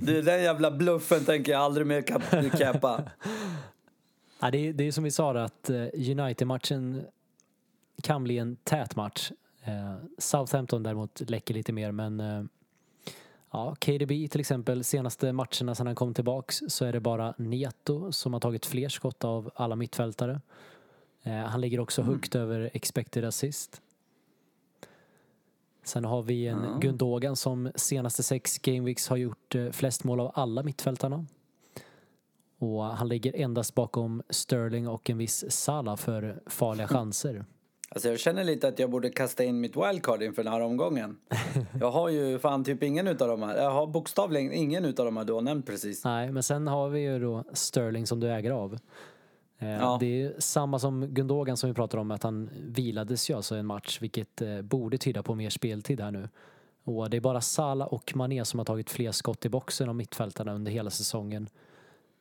du, 0.00 0.22
den 0.22 0.42
jävla 0.42 0.70
bluffen 0.70 1.24
tänker 1.24 1.52
jag 1.52 1.60
aldrig 1.60 1.86
mer 1.86 2.02
kap- 2.02 2.58
kappa. 2.58 3.02
Ja, 4.40 4.50
det, 4.50 4.68
är, 4.68 4.72
det 4.72 4.84
är 4.84 4.92
som 4.92 5.04
vi 5.04 5.10
sa 5.10 5.38
att 5.40 5.70
United-matchen 5.94 7.04
kan 8.02 8.24
bli 8.24 8.38
en 8.38 8.56
tät 8.56 8.96
match. 8.96 9.30
Southampton 10.18 10.82
däremot 10.82 11.30
läcker 11.30 11.54
lite 11.54 11.72
mer, 11.72 11.92
men 11.92 12.20
Ja, 13.50 13.74
KDB 13.74 14.28
till 14.28 14.40
exempel, 14.40 14.84
senaste 14.84 15.32
matcherna 15.32 15.74
sedan 15.74 15.86
han 15.86 15.96
kom 15.96 16.14
tillbaks 16.14 16.62
så 16.68 16.84
är 16.84 16.92
det 16.92 17.00
bara 17.00 17.34
Neto 17.38 18.12
som 18.12 18.32
har 18.32 18.40
tagit 18.40 18.66
fler 18.66 18.88
skott 18.88 19.24
av 19.24 19.50
alla 19.54 19.76
mittfältare. 19.76 20.40
Eh, 21.22 21.32
han 21.32 21.60
ligger 21.60 21.80
också 21.80 22.02
mm. 22.02 22.14
högt 22.14 22.34
över 22.34 22.70
expected 22.72 23.24
assist. 23.24 23.82
Sen 25.84 26.04
har 26.04 26.22
vi 26.22 26.46
en 26.46 26.64
mm. 26.64 26.80
Gundogan 26.80 27.36
som 27.36 27.70
senaste 27.74 28.22
sex 28.22 28.58
gameweeks 28.58 29.08
har 29.08 29.16
gjort 29.16 29.54
eh, 29.54 29.70
flest 29.70 30.04
mål 30.04 30.20
av 30.20 30.32
alla 30.34 30.62
mittfältarna. 30.62 31.26
Och 32.58 32.84
han 32.84 33.08
ligger 33.08 33.36
endast 33.36 33.74
bakom 33.74 34.22
Sterling 34.30 34.88
och 34.88 35.10
en 35.10 35.18
viss 35.18 35.44
Salah 35.50 35.96
för 35.96 36.42
farliga 36.46 36.88
chanser. 36.88 37.44
Alltså 37.98 38.08
jag 38.08 38.20
känner 38.20 38.44
lite 38.44 38.68
att 38.68 38.78
jag 38.78 38.90
borde 38.90 39.10
kasta 39.10 39.44
in 39.44 39.60
mitt 39.60 39.76
wildcard 39.76 40.22
inför 40.22 40.44
den 40.44 40.52
här 40.52 40.60
omgången. 40.60 41.16
Jag 41.80 41.90
har 41.90 42.08
ju 42.08 42.38
fan 42.38 42.64
typ 42.64 42.82
ingen 42.82 43.08
utav 43.08 43.28
de 43.28 43.42
här. 43.42 43.56
Jag 43.56 43.70
har 43.70 43.86
bokstavligen 43.86 44.52
ingen 44.52 44.84
utav 44.84 45.06
de 45.06 45.16
här 45.16 45.24
du 45.24 45.32
har 45.32 45.40
nämnt 45.40 45.66
precis. 45.66 46.04
Nej, 46.04 46.32
men 46.32 46.42
sen 46.42 46.66
har 46.66 46.88
vi 46.88 47.00
ju 47.00 47.18
då 47.18 47.44
Sterling 47.52 48.06
som 48.06 48.20
du 48.20 48.32
äger 48.32 48.50
av. 48.50 48.78
Eh, 49.58 49.68
ja. 49.68 49.96
Det 50.00 50.22
är 50.22 50.34
samma 50.38 50.78
som 50.78 51.06
Gundogan 51.06 51.56
som 51.56 51.70
vi 51.70 51.74
pratade 51.74 52.00
om, 52.00 52.10
att 52.10 52.22
han 52.22 52.50
vilades 52.54 53.30
ju 53.30 53.34
alltså 53.34 53.54
en 53.54 53.66
match, 53.66 53.98
vilket 54.02 54.42
eh, 54.42 54.62
borde 54.62 54.98
tyda 54.98 55.22
på 55.22 55.34
mer 55.34 55.50
speltid 55.50 56.00
här 56.00 56.10
nu. 56.10 56.28
Och 56.84 57.10
det 57.10 57.16
är 57.16 57.20
bara 57.20 57.40
Sala 57.40 57.86
och 57.86 58.16
Mané 58.16 58.44
som 58.44 58.58
har 58.58 58.64
tagit 58.64 58.90
fler 58.90 59.12
skott 59.12 59.46
i 59.46 59.48
boxen 59.48 59.88
av 59.88 59.94
mittfältarna 59.94 60.54
under 60.54 60.72
hela 60.72 60.90
säsongen. 60.90 61.48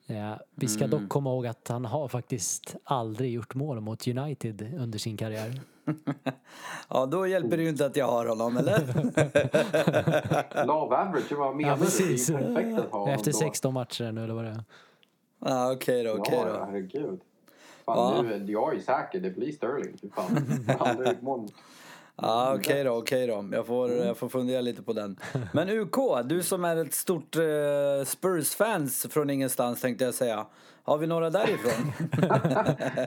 Ja, 0.10 0.40
vi 0.56 0.68
ska 0.68 0.84
mm. 0.84 1.00
dock 1.00 1.10
komma 1.10 1.30
ihåg 1.30 1.48
att 1.48 1.68
han 1.68 1.86
har 1.86 2.08
faktiskt 2.08 2.76
aldrig 2.84 3.32
gjort 3.34 3.56
mål 3.56 3.82
mot 3.82 4.08
United 4.08 4.74
under 4.80 5.00
sin 5.00 5.18
karriär. 5.18 5.62
ja, 6.90 7.06
då 7.06 7.28
hjälper 7.28 7.58
det 7.58 7.64
ju 7.64 7.70
inte 7.70 7.86
att 7.86 7.96
jag 7.96 8.08
har 8.08 8.26
honom, 8.26 8.58
eller? 8.58 8.80
Love 10.66 10.96
average, 10.96 11.32
vad 11.32 11.56
menar 11.56 11.70
ja, 11.70 11.78
precis. 11.78 12.28
du? 12.28 12.34
Det 12.34 12.62
är 12.62 12.80
att 12.80 12.92
ha 12.92 13.10
Efter 13.10 13.32
16 13.32 13.74
matcher 13.74 14.12
nu, 14.12 14.24
eller 14.24 14.34
vad 14.34 14.44
det 14.44 14.50
är. 14.50 14.64
Ja, 15.40 15.72
okej 15.72 16.04
då, 16.04 16.12
okej 16.12 16.40
okay 16.40 16.52
då. 16.52 16.58
Ja, 16.58 16.66
herregud. 16.66 17.22
Fan, 17.86 18.16
ja. 18.16 18.22
nu, 18.22 18.52
jag 18.52 18.76
är 18.76 18.80
säker, 18.80 19.20
det 19.20 19.30
blir 19.30 19.52
Sterling. 19.52 19.98
Fan. 20.16 20.62
aldrig 20.80 21.08
gjort 21.08 21.22
mål 21.22 21.50
Ja, 22.22 22.54
okej 22.56 22.60
okay 22.60 22.84
då, 22.84 22.92
okej 22.92 23.32
okay 23.32 23.50
då. 23.50 23.56
Jag 23.56 23.66
får, 23.66 23.92
mm. 23.92 24.08
jag 24.08 24.18
får 24.18 24.30
fundera 24.30 24.62
lite 24.62 24.84
på 24.84 24.94
den. 24.94 25.20
Men 25.54 25.70
UK, 25.70 25.96
du 26.26 26.44
som 26.44 26.66
är 26.66 26.76
ett 26.76 26.94
stort 26.94 27.36
uh, 27.36 28.04
Spurs-fans 28.06 29.08
från 29.10 29.30
ingenstans 29.30 29.82
tänkte 29.82 30.06
jag 30.06 30.14
säga. 30.14 30.46
Har 30.84 30.98
vi 30.98 31.08
några 31.08 31.30
därifrån? 31.30 31.92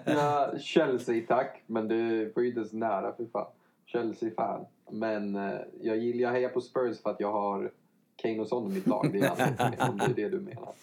ja, 0.16 0.52
Chelsea 0.60 1.22
tack, 1.28 1.62
men 1.66 1.88
det 1.88 2.32
var 2.36 2.42
ju 2.42 2.48
inte 2.48 2.64
så 2.64 2.76
nära 2.76 3.12
för 3.12 3.26
fan. 3.26 3.46
Chelsea-fan. 3.86 4.64
Men 4.90 5.36
uh, 5.36 5.60
jag 5.82 5.98
gillar, 5.98 6.22
jag 6.22 6.30
hejar 6.30 6.48
på 6.48 6.60
Spurs 6.60 7.02
för 7.02 7.10
att 7.10 7.20
jag 7.20 7.32
har 7.32 7.70
Kane 8.16 8.40
och 8.40 8.48
Son 8.48 8.70
i 8.70 8.74
mitt 8.74 8.86
lag. 8.86 9.10
Det 9.12 9.18
är, 9.18 9.30
alltså, 9.30 10.08
det 10.14 10.22
är 10.22 10.28
det 10.28 10.28
du 10.28 10.40
menar. 10.40 10.74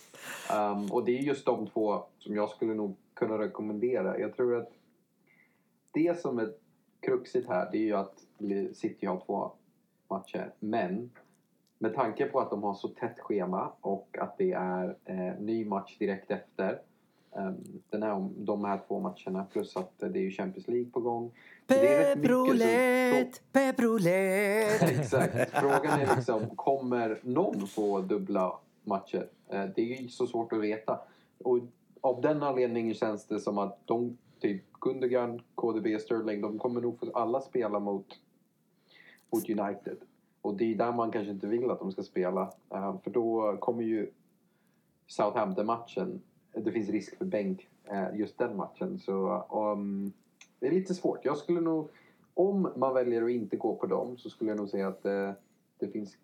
Um, 0.72 0.92
och 0.92 1.06
det 1.06 1.18
är 1.18 1.22
just 1.22 1.46
de 1.46 1.68
två 1.68 2.04
som 2.20 2.36
jag 2.36 2.50
skulle 2.50 2.74
nog 2.74 2.96
kunna 3.14 3.38
rekommendera. 3.38 4.20
Jag 4.20 4.36
tror 4.36 4.58
att 4.58 4.72
det 5.94 6.22
som 6.22 6.40
är 6.40 6.50
kruxigt 7.00 7.48
här 7.48 7.70
det 7.72 7.78
är 7.78 7.82
ju 7.82 7.96
att 7.96 8.24
City 8.74 9.06
har 9.06 9.22
två 9.26 9.52
matcher. 10.08 10.54
Men 10.60 11.10
med 11.80 11.96
tanke 11.96 12.26
på 12.26 12.40
att 12.40 12.50
de 12.50 12.64
har 12.64 12.74
så 12.74 12.88
tätt 12.88 13.20
schema 13.20 13.72
och 13.82 14.18
att 14.20 14.38
det 14.38 14.52
är 14.52 14.96
eh, 15.06 15.40
ny 15.40 15.66
match 15.66 15.98
direkt 15.98 16.32
efter 16.32 16.82
um, 17.32 17.82
den 17.90 18.04
här, 18.04 18.30
de 18.38 18.66
här 18.66 18.82
två 18.88 19.00
matcherna 19.00 19.46
plus 19.52 19.78
att 19.78 19.94
det 20.00 20.20
är 20.20 20.24
ju 20.24 20.32
Champions 20.32 20.68
League 20.68 20.92
på 20.92 21.00
gång. 21.00 21.32
Pepprolet, 21.68 23.42
pepprolet. 23.52 24.82
Exakt. 25.00 25.52
Frågan 25.52 26.00
är 26.00 26.16
liksom, 26.16 26.50
kommer 26.56 27.20
någon 27.24 27.68
få 27.68 28.02
dubbla 28.02 28.60
matcher? 28.84 29.28
Eh, 29.50 29.66
det 29.76 29.82
är 29.82 30.02
ju 30.02 30.10
så 30.10 30.28
svårt 30.28 30.54
att 30.54 30.62
veta. 30.62 31.00
Och 31.44 31.60
av 32.02 32.22
den 32.22 32.44
anledningen 32.44 32.94
känns 32.94 33.26
det 33.26 33.40
som 33.40 33.58
att 33.58 33.80
de 33.86 34.18
typ 34.40 34.64
Gundogan, 34.80 35.42
KDB, 35.56 36.00
Sterling, 36.02 36.42
de 36.42 36.60
kommer 36.60 36.82
nog 36.82 37.00
få 37.00 37.12
alla 37.14 37.42
spela 37.42 37.80
mot, 37.80 38.20
mot 39.32 39.50
United. 39.50 39.98
Och 40.42 40.58
det 40.58 40.74
är 40.74 40.76
där 40.76 40.92
man 40.92 41.12
kanske 41.12 41.32
inte 41.32 41.48
vill 41.48 41.72
att 41.72 41.80
de 41.80 41.92
ska 41.92 42.04
spela. 42.04 42.42
Uh, 42.74 42.98
för 43.04 43.12
då 43.12 43.58
kommer 43.60 43.84
ju 43.84 44.12
Southampton-matchen, 45.08 46.22
eh, 46.54 46.64
det 46.64 46.72
finns 46.72 46.90
risk 46.90 47.18
för 47.18 47.26
bänk 47.26 47.68
uh, 47.92 48.20
just 48.20 48.38
den 48.38 48.58
matchen. 48.58 49.00
Så 49.00 49.46
um, 49.52 50.12
det 50.60 50.68
är 50.68 50.72
lite 50.72 50.94
svårt. 50.94 51.26
Jag 51.26 51.38
skulle 51.38 51.62
nog, 51.62 51.90
om 52.34 52.72
man 52.76 52.94
väljer 52.94 53.24
att 53.24 53.32
inte 53.32 53.58
gå 53.58 53.76
på 53.76 53.86
dem 53.86 54.18
så 54.18 54.30
skulle 54.30 54.52
jag 54.52 54.58
nog 54.58 54.70
säga 54.70 54.88
att 54.88 55.06
uh, 55.06 55.32
det 55.80 55.88
finns 55.88 56.18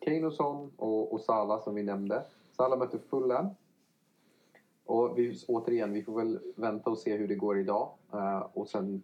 Kane 0.00 0.26
och 0.26 0.32
Son 0.32 0.72
och, 0.76 1.12
och 1.12 1.20
Salah 1.20 1.62
som 1.62 1.74
vi 1.74 1.82
nämnde. 1.82 2.24
Salah 2.56 2.78
möter 2.78 2.98
Fulham 2.98 3.46
och 4.88 5.18
vi, 5.18 5.38
återigen, 5.48 5.92
vi 5.92 6.02
får 6.02 6.16
väl 6.16 6.38
vänta 6.56 6.90
och 6.90 6.98
se 6.98 7.16
hur 7.16 7.28
det 7.28 7.34
går 7.34 7.58
idag 7.58 7.90
uh, 8.14 8.46
och 8.52 8.68
sen 8.68 9.02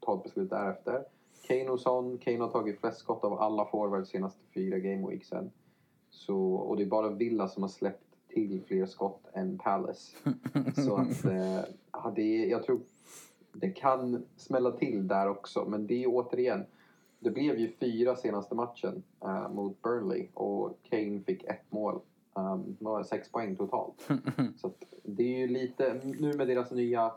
ta 0.00 0.16
ett 0.16 0.22
beslut 0.22 0.50
därefter. 0.50 1.04
Kane 1.46 1.68
och 1.68 1.80
Son, 1.80 2.18
Kane 2.18 2.38
har 2.38 2.48
tagit 2.48 2.80
flest 2.80 2.98
skott 2.98 3.24
av 3.24 3.32
alla 3.32 3.64
forwards 3.66 4.10
senaste 4.10 4.40
fyra 4.54 4.78
gameweeksen. 4.78 5.50
Så, 6.10 6.54
och 6.54 6.76
det 6.76 6.82
är 6.82 6.86
bara 6.86 7.08
Villa 7.08 7.48
som 7.48 7.62
har 7.62 7.68
släppt 7.68 8.04
till 8.28 8.62
fler 8.66 8.86
skott 8.86 9.20
än 9.32 9.58
Palace. 9.58 10.16
Så 10.84 10.96
att, 10.96 11.24
uh, 11.24 12.14
det, 12.14 12.46
jag 12.46 12.62
tror 12.62 12.80
det 13.52 13.70
kan 13.70 14.24
smälla 14.36 14.70
till 14.70 15.08
där 15.08 15.28
också. 15.28 15.64
Men 15.68 15.86
det 15.86 16.04
är 16.04 16.06
återigen, 16.08 16.66
det 17.18 17.30
blev 17.30 17.58
ju 17.58 17.72
fyra 17.80 18.16
senaste 18.16 18.54
matchen 18.54 19.02
uh, 19.24 19.52
mot 19.52 19.82
Burnley 19.82 20.26
och 20.34 20.78
Kane 20.82 21.20
fick 21.20 21.44
ett 21.44 21.72
mål. 21.72 22.00
Um, 22.34 22.76
sex 23.04 23.32
poäng 23.32 23.56
totalt. 23.56 24.10
Så 24.56 24.70
det 25.02 25.22
är 25.22 25.38
ju 25.38 25.48
lite, 25.48 26.00
nu 26.04 26.36
med 26.36 26.48
deras 26.48 26.70
nya 26.70 27.12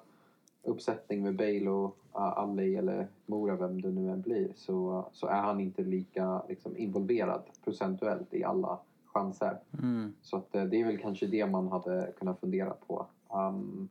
uppsättning 0.63 1.23
med 1.23 1.35
Bale 1.35 1.69
och 1.69 1.97
uh, 2.15 2.37
Ali 2.37 2.75
eller 2.75 3.07
Mora, 3.25 3.55
vem 3.55 3.81
det 3.81 3.91
nu 3.91 4.11
än 4.11 4.21
blir, 4.21 4.49
så, 4.55 5.07
så 5.13 5.27
är 5.27 5.41
han 5.41 5.59
inte 5.59 5.81
lika 5.81 6.41
liksom, 6.49 6.77
involverad 6.77 7.41
procentuellt 7.63 8.33
i 8.33 8.43
alla 8.43 8.79
chanser. 9.05 9.59
Mm. 9.83 10.13
Så 10.21 10.37
att, 10.37 10.55
uh, 10.55 10.63
det 10.63 10.81
är 10.81 10.85
väl 10.85 10.97
kanske 10.97 11.27
det 11.27 11.45
man 11.45 11.67
hade 11.67 12.11
kunnat 12.17 12.39
fundera 12.39 12.73
på. 12.87 13.05
Um, 13.29 13.89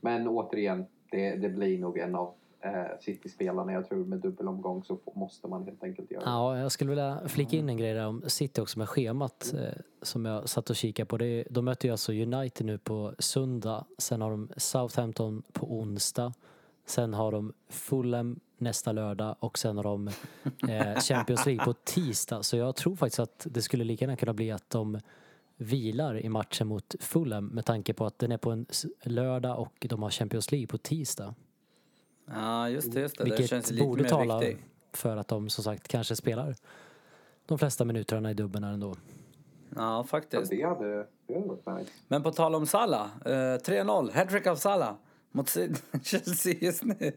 men 0.00 0.28
återigen, 0.28 0.84
det, 1.10 1.36
det 1.36 1.48
blir 1.48 1.78
nog 1.78 1.98
en 1.98 2.14
av 2.14 2.34
eh, 2.64 2.98
City-spelarna. 3.00 3.72
Jag 3.72 3.88
tror 3.88 4.04
med 4.04 4.18
dubbelomgång 4.18 4.84
så 4.84 4.98
måste 5.14 5.48
man 5.48 5.64
helt 5.64 5.84
enkelt 5.84 6.10
göra 6.10 6.24
det. 6.24 6.30
Ja, 6.30 6.58
jag 6.58 6.72
skulle 6.72 6.90
vilja 6.90 7.20
flika 7.26 7.56
in 7.56 7.68
en 7.68 7.76
grej 7.76 7.94
där 7.94 8.06
om 8.06 8.22
City 8.26 8.60
också 8.60 8.78
med 8.78 8.88
schemat 8.88 9.50
mm. 9.52 9.64
eh, 9.64 9.72
som 10.02 10.24
jag 10.24 10.48
satt 10.48 10.70
och 10.70 10.76
kikade 10.76 11.06
på. 11.06 11.16
Det, 11.16 11.44
de 11.50 11.64
möter 11.64 11.88
ju 11.88 11.92
alltså 11.92 12.12
United 12.12 12.66
nu 12.66 12.78
på 12.78 13.14
söndag. 13.18 13.84
Sen 13.98 14.20
har 14.20 14.30
de 14.30 14.48
Southampton 14.56 15.42
på 15.52 15.72
onsdag. 15.78 16.32
Sen 16.86 17.14
har 17.14 17.32
de 17.32 17.52
Fulham 17.68 18.40
nästa 18.58 18.92
lördag 18.92 19.36
och 19.40 19.58
sen 19.58 19.76
har 19.76 19.84
de 19.84 20.08
eh, 20.68 21.00
Champions 21.00 21.46
League 21.46 21.64
på 21.64 21.72
tisdag. 21.72 22.42
Så 22.42 22.56
jag 22.56 22.76
tror 22.76 22.96
faktiskt 22.96 23.18
att 23.18 23.46
det 23.50 23.62
skulle 23.62 23.84
lika 23.84 24.04
gärna 24.04 24.16
kunna 24.16 24.32
bli 24.32 24.50
att 24.50 24.70
de 24.70 25.00
vilar 25.56 26.20
i 26.20 26.28
matchen 26.28 26.66
mot 26.66 26.94
Fulham 27.00 27.46
med 27.46 27.64
tanke 27.64 27.94
på 27.94 28.06
att 28.06 28.18
den 28.18 28.32
är 28.32 28.36
på 28.36 28.50
en 28.50 28.66
lördag 29.02 29.60
och 29.60 29.86
de 29.88 30.02
har 30.02 30.10
Champions 30.10 30.52
League 30.52 30.66
på 30.66 30.78
tisdag. 30.78 31.34
Ja, 32.26 32.68
just 32.68 32.92
det. 32.92 33.00
Just 33.00 33.18
det. 33.18 33.24
Vilket 33.24 33.40
det 33.40 33.48
känns 33.48 33.70
lite 33.70 33.84
borde 33.84 34.02
mer 34.02 34.10
tala 34.10 34.38
viktigt. 34.40 34.64
för 34.92 35.16
att 35.16 35.28
de 35.28 35.50
som 35.50 35.64
sagt 35.64 35.88
kanske 35.88 36.16
spelar 36.16 36.54
de 37.46 37.58
flesta 37.58 37.84
minuterna 37.84 38.30
i 38.30 38.34
dubben 38.34 38.64
ändå. 38.64 38.96
Ja, 39.76 40.04
faktiskt. 40.04 40.52
Ja, 40.52 40.58
det 40.58 40.64
hade, 40.64 41.06
det 41.26 41.34
hade 41.34 41.46
varit 41.46 41.78
nice. 41.78 41.90
Men 42.08 42.22
på 42.22 42.32
tal 42.32 42.54
om 42.54 42.66
Salah, 42.66 43.08
eh, 43.24 43.30
3-0, 43.30 44.12
hattrick 44.12 44.46
av 44.46 44.56
Salah 44.56 44.94
mot 45.32 45.48
Chelsea 46.02 46.54
just 46.60 46.82
nu. 46.82 46.94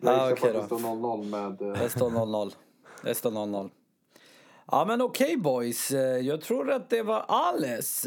ja, 0.00 0.30
okej 0.32 0.52
då. 0.52 0.60
Det 0.60 0.66
står 0.66 0.78
0-0 0.78 1.24
med... 1.24 1.62
Eh, 1.62 1.82
det 1.82 1.88
står 1.88 2.10
0-0. 2.10 2.52
Det 3.02 3.14
står 3.14 3.30
0-0. 3.30 3.70
Ja, 4.66 4.84
men 4.84 5.02
okej 5.02 5.26
okay, 5.26 5.36
boys. 5.36 5.90
Eh, 5.90 6.18
jag 6.18 6.40
tror 6.40 6.70
att 6.70 6.90
det 6.90 7.02
var 7.02 7.24
alles. 7.28 8.06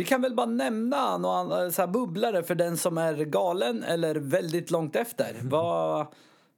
Vi 0.00 0.06
kan 0.06 0.22
väl 0.22 0.34
bara 0.34 0.46
nämna 0.46 1.18
några 1.18 1.70
så 1.70 1.82
här 1.82 1.88
bubblare 1.88 2.42
för 2.42 2.54
den 2.54 2.76
som 2.76 2.98
är 2.98 3.14
galen 3.14 3.82
eller 3.82 4.14
väldigt 4.14 4.70
långt 4.70 4.96
efter. 4.96 5.36
Vad, 5.42 6.06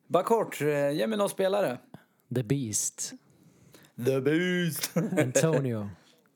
bara 0.07 0.23
kort, 0.23 0.61
eh, 0.61 0.91
ge 0.91 1.07
mig 1.07 1.19
någon 1.19 1.29
spelare. 1.29 1.79
The 2.35 2.43
Beast. 2.43 3.13
The 4.07 4.21
Beast! 4.21 4.97
Antonio. 4.97 5.89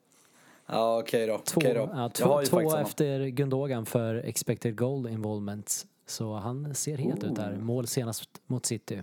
ja, 0.65 0.99
okej 0.99 1.27
då. 1.27 1.37
Två, 1.37 1.59
okej 1.61 1.73
då. 1.73 1.89
ja, 1.93 2.09
två, 2.09 2.41
två 2.41 2.75
efter 2.77 3.27
Gundogan 3.27 3.85
för 3.85 4.15
expected 4.15 4.77
goal 4.77 5.07
involvement. 5.07 5.85
Så 6.05 6.33
han 6.33 6.75
ser 6.75 6.97
helt 6.97 7.23
ut 7.23 7.35
där. 7.35 7.55
Mål 7.55 7.87
senast 7.87 8.29
mot 8.47 8.65
City. 8.65 9.01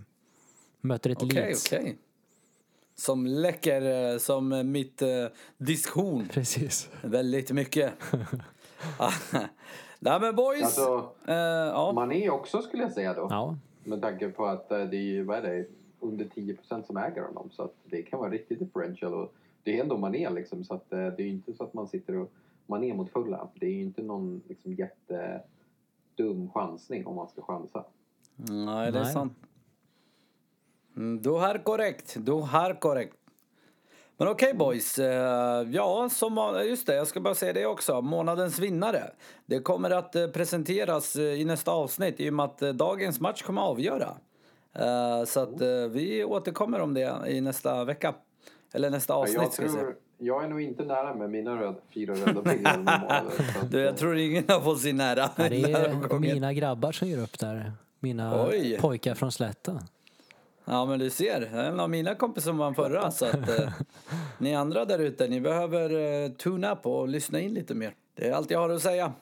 Möter 0.81 1.11
ett 1.11 1.23
Okej, 1.23 1.35
Leeds. 1.35 1.73
okej. 1.73 1.99
Som 2.95 3.27
läcker 3.27 4.13
eh, 4.13 4.19
som 4.19 4.73
mitt 4.73 5.03
eh, 5.03 5.09
diskhon. 5.57 6.29
Precis. 6.29 6.91
Väldigt 7.03 7.51
mycket. 7.51 7.93
Nej 9.99 10.21
men 10.21 10.37
boys. 10.37 10.63
Alltså, 10.63 11.13
eh, 11.29 11.35
ja. 11.35 11.93
Mané 11.95 12.31
också 12.31 12.63
skulle 12.63 12.83
jag 12.83 12.93
säga 12.93 13.15
då. 13.15 13.27
Ja, 13.31 13.57
Med 13.85 14.03
tanke 14.03 14.29
på 14.29 14.47
att 14.47 14.73
eh, 14.73 14.85
det 14.85 14.97
är 14.97 15.23
vad 15.23 15.39
är 15.39 15.43
det, 15.43 15.67
under 16.01 16.25
10% 16.25 16.83
som 16.83 16.97
äger 16.97 17.23
honom. 17.23 17.51
Så 17.51 17.63
att 17.63 17.75
det 17.85 18.03
kan 18.03 18.19
vara 18.19 18.31
riktigt 18.31 18.59
differential. 18.59 19.15
Och 19.15 19.35
det 19.63 19.79
är 19.79 19.83
ändå 19.83 19.97
Mané 19.97 20.31
liksom. 20.31 20.65
Så 20.65 20.75
att 20.75 20.93
eh, 20.93 20.99
det 20.99 21.23
är 21.23 21.27
ju 21.27 21.29
inte 21.29 21.55
så 21.55 21.65
att 21.65 21.75
man 21.75 21.89
sitter 21.89 22.17
och 22.17 22.33
Mané 22.67 22.95
mot 22.95 23.11
fulla. 23.11 23.49
Det 23.55 23.67
är 23.67 23.71
ju 23.71 23.83
inte 23.83 24.03
någon 24.03 24.43
liksom 24.49 24.75
jättedum 24.75 26.51
chansning 26.55 27.07
om 27.07 27.17
man 27.17 27.29
ska 27.29 27.43
chansa. 27.43 27.85
Nej, 28.37 28.93
det 28.93 28.99
är 28.99 29.03
Nej. 29.05 29.13
sant. 29.13 29.33
Mm, 30.97 31.23
Du 31.23 31.31
har 31.31 31.59
korrekt. 31.65 32.15
Du 32.19 32.33
har 32.33 32.81
korrekt. 32.81 33.15
Men 34.17 34.29
okej 34.29 34.55
boys. 34.55 34.99
eh, 34.99 35.67
Ja, 35.71 36.09
som, 36.13 36.63
just 36.67 36.87
det. 36.87 36.95
Jag 36.95 37.07
ska 37.07 37.21
bara 37.21 37.35
säga 37.35 37.53
det 37.53 37.67
också. 37.67 38.01
Månadens 38.01 38.59
vinnare. 38.59 39.11
Det 39.47 39.61
kommer 39.61 39.91
att 39.91 40.17
eh, 40.17 40.27
presenteras 40.27 41.17
eh, 41.17 41.23
i 41.25 41.45
nästa 41.45 41.71
avsnitt 41.73 42.21
i 42.21 42.31
och 42.31 42.35
med 42.35 42.45
att 42.45 42.59
dagens 42.59 43.21
match 43.21 43.43
kommer 43.43 43.63
att 43.63 43.69
avgöra. 43.69 44.15
Så 45.27 45.41
att 45.41 45.61
vi 45.91 46.25
återkommer 46.25 46.81
om 46.81 46.95
det 46.95 47.15
i 47.29 47.41
nästa 47.41 47.85
vecka. 47.85 48.15
Eller 48.73 48.91
nästa 48.91 49.15
avsnitt 49.15 49.37
jag, 49.43 49.53
ska 49.53 49.63
vi 49.63 49.69
säga. 49.69 49.83
tror, 49.83 49.95
jag 50.19 50.45
är 50.45 50.49
nog 50.49 50.61
inte 50.63 50.85
nära 50.85 51.15
med 51.15 51.31
mina 51.31 51.61
röda, 51.61 51.79
fyra 51.95 52.15
röda 52.15 52.41
att, 53.09 53.71
Du, 53.71 53.81
jag 53.81 53.97
tror 53.97 54.17
ingen 54.17 54.45
har 54.49 54.61
fått 54.61 54.81
sin 54.81 54.97
nära. 54.97 55.31
Det 55.37 55.43
är 55.63 56.19
mina 56.21 56.53
grabbar 56.53 56.93
som 56.93 57.09
gör 57.09 57.23
upp 57.23 57.39
där. 57.39 57.73
Mina 58.01 58.47
Oj. 58.49 58.79
pojkar 58.81 59.15
från 59.15 59.33
Slätta. 59.33 59.81
Ja 60.65 60.85
men 60.87 60.99
du 60.99 61.11
ser, 61.11 61.41
det 61.41 61.47
är 61.47 61.65
en 61.65 61.81
av 61.81 61.91
mina 61.91 62.15
kompisar 62.15 62.51
som 62.51 62.59
vann 62.59 62.75
förra 62.75 63.11
så 63.11 63.27
att 63.27 63.59
eh, 63.59 63.69
ni 64.39 64.55
andra 64.55 64.85
där 64.85 64.99
ute, 64.99 65.29
ni 65.29 65.41
behöver 65.41 65.91
eh, 66.25 66.31
tuna 66.31 66.73
up 66.73 66.87
och 66.87 67.09
lyssna 67.09 67.41
in 67.41 67.55
lite 67.55 67.75
mer. 67.75 67.95
Det 68.15 68.29
är 68.29 68.33
allt 68.33 68.51
jag 68.51 68.59
har 68.59 68.71
att 68.71 68.83
säga. 68.83 69.13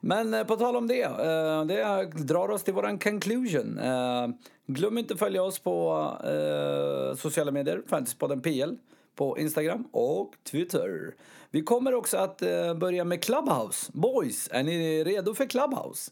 Men 0.00 0.34
eh, 0.34 0.44
på 0.44 0.56
tal 0.56 0.76
om 0.76 0.86
det, 0.88 1.02
eh, 1.02 1.64
det 1.64 2.04
drar 2.24 2.50
oss 2.50 2.62
till 2.62 2.74
våran 2.74 2.98
conclusion. 2.98 3.78
Eh, 3.78 4.28
glöm 4.66 4.98
inte 4.98 5.14
att 5.14 5.20
följa 5.20 5.42
oss 5.42 5.58
på 5.58 6.06
eh, 6.24 7.16
sociala 7.16 7.50
medier, 7.50 7.82
Fantasypodden 7.86 8.40
PL, 8.40 8.74
på 9.16 9.38
Instagram 9.38 9.84
och 9.92 10.32
Twitter. 10.50 11.14
Vi 11.50 11.62
kommer 11.62 11.94
också 11.94 12.16
att 12.16 12.42
eh, 12.42 12.74
börja 12.74 13.04
med 13.04 13.22
Clubhouse. 13.22 13.90
Boys, 13.94 14.48
är 14.52 14.62
ni 14.62 15.04
redo 15.04 15.34
för 15.34 15.46
Clubhouse? 15.46 16.10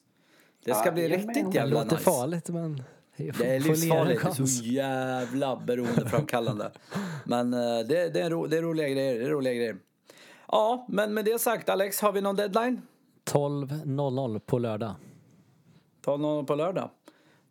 Det 0.64 0.74
ska 0.74 0.92
bli 0.92 1.02
Jajamän. 1.02 1.26
riktigt 1.28 1.52
Det 1.52 1.58
jävla 1.58 1.82
låter 1.82 1.96
nice. 1.96 2.10
farligt 2.10 2.48
men 2.48 2.82
Det 3.18 3.56
är 3.56 3.60
livsfarligt. 3.60 4.22
Det 4.22 4.42
är 4.42 4.46
så 4.46 4.64
jävla 4.64 5.56
beroendeframkallande. 5.66 6.70
Men 7.24 7.54
eh, 7.54 7.78
det, 7.88 8.08
det, 8.14 8.20
är 8.20 8.30
ro, 8.30 8.46
det 8.46 8.58
är 8.58 8.62
roliga 8.62 8.88
grejer. 8.88 9.18
Det 9.18 9.24
är 9.24 9.30
roliga 9.30 9.54
grejer. 9.54 9.76
Ja, 10.48 10.86
men 10.88 11.14
med 11.14 11.24
det 11.24 11.40
sagt 11.40 11.68
Alex, 11.68 12.00
har 12.00 12.12
vi 12.12 12.20
någon 12.20 12.36
deadline? 12.36 12.82
12.00 13.30 14.38
på 14.38 14.58
lördag. 14.58 14.94
Ta 16.04 16.16
någon 16.16 16.46
på 16.46 16.54
lördag. 16.54 16.90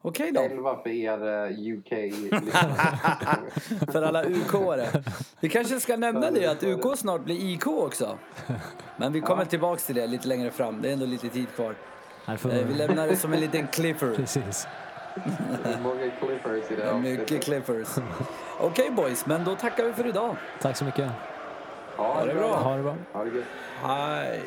Okej 0.02 0.32
då. 0.32 0.42
11 0.42 0.80
för 0.84 0.90
er 0.90 1.46
eh, 1.46 1.60
uk 1.60 1.90
För 3.92 4.02
alla 4.02 4.24
UK-are. 4.24 5.04
Vi 5.40 5.50
kanske 5.50 5.80
ska 5.80 5.98
nämna 5.98 6.32
det 6.32 6.48
att 6.48 6.64
UK 6.64 6.98
snart 6.98 7.26
blir 7.26 7.36
IK 7.36 7.68
också. 7.68 8.18
Men 8.98 9.14
vi 9.14 9.22
kommer 9.22 9.46
tillbaks 9.46 9.86
till 9.86 9.96
det 9.96 10.08
lite 10.08 10.28
längre 10.28 10.52
fram. 10.52 10.82
Det 10.82 10.90
är 10.90 10.94
ändå 10.94 11.06
lite 11.06 11.30
tid 11.30 11.48
kvar. 11.56 11.76
Eh, 12.28 12.68
Vi 12.68 12.74
lämnar 12.74 13.08
det 13.08 13.16
som 13.16 13.34
en 13.34 13.40
liten 13.40 13.68
cliffer. 13.68 14.14
Precis. 14.16 14.68
Många 15.84 16.12
clippers 16.20 16.72
i 16.72 16.76
det 16.76 16.84
här 16.84 16.98
Mycket 17.00 17.44
cliffers. 17.44 17.88
Okej 18.60 18.92
boys, 18.92 19.26
men 19.26 19.44
då 19.44 19.56
tackar 19.56 19.84
vi 19.84 19.94
för 19.94 20.08
idag. 20.08 20.36
Tack 20.62 20.78
så 20.78 20.86
mycket. 20.86 21.10
Ha 21.98 22.26
det 22.26 22.34
bra. 22.34 22.56
Ha 22.56 22.76
det 22.76 22.84
bra. 22.84 22.96
Ha 23.14 23.24
det 23.24 23.30
gött. 23.30 23.46
Hej! 23.84 24.42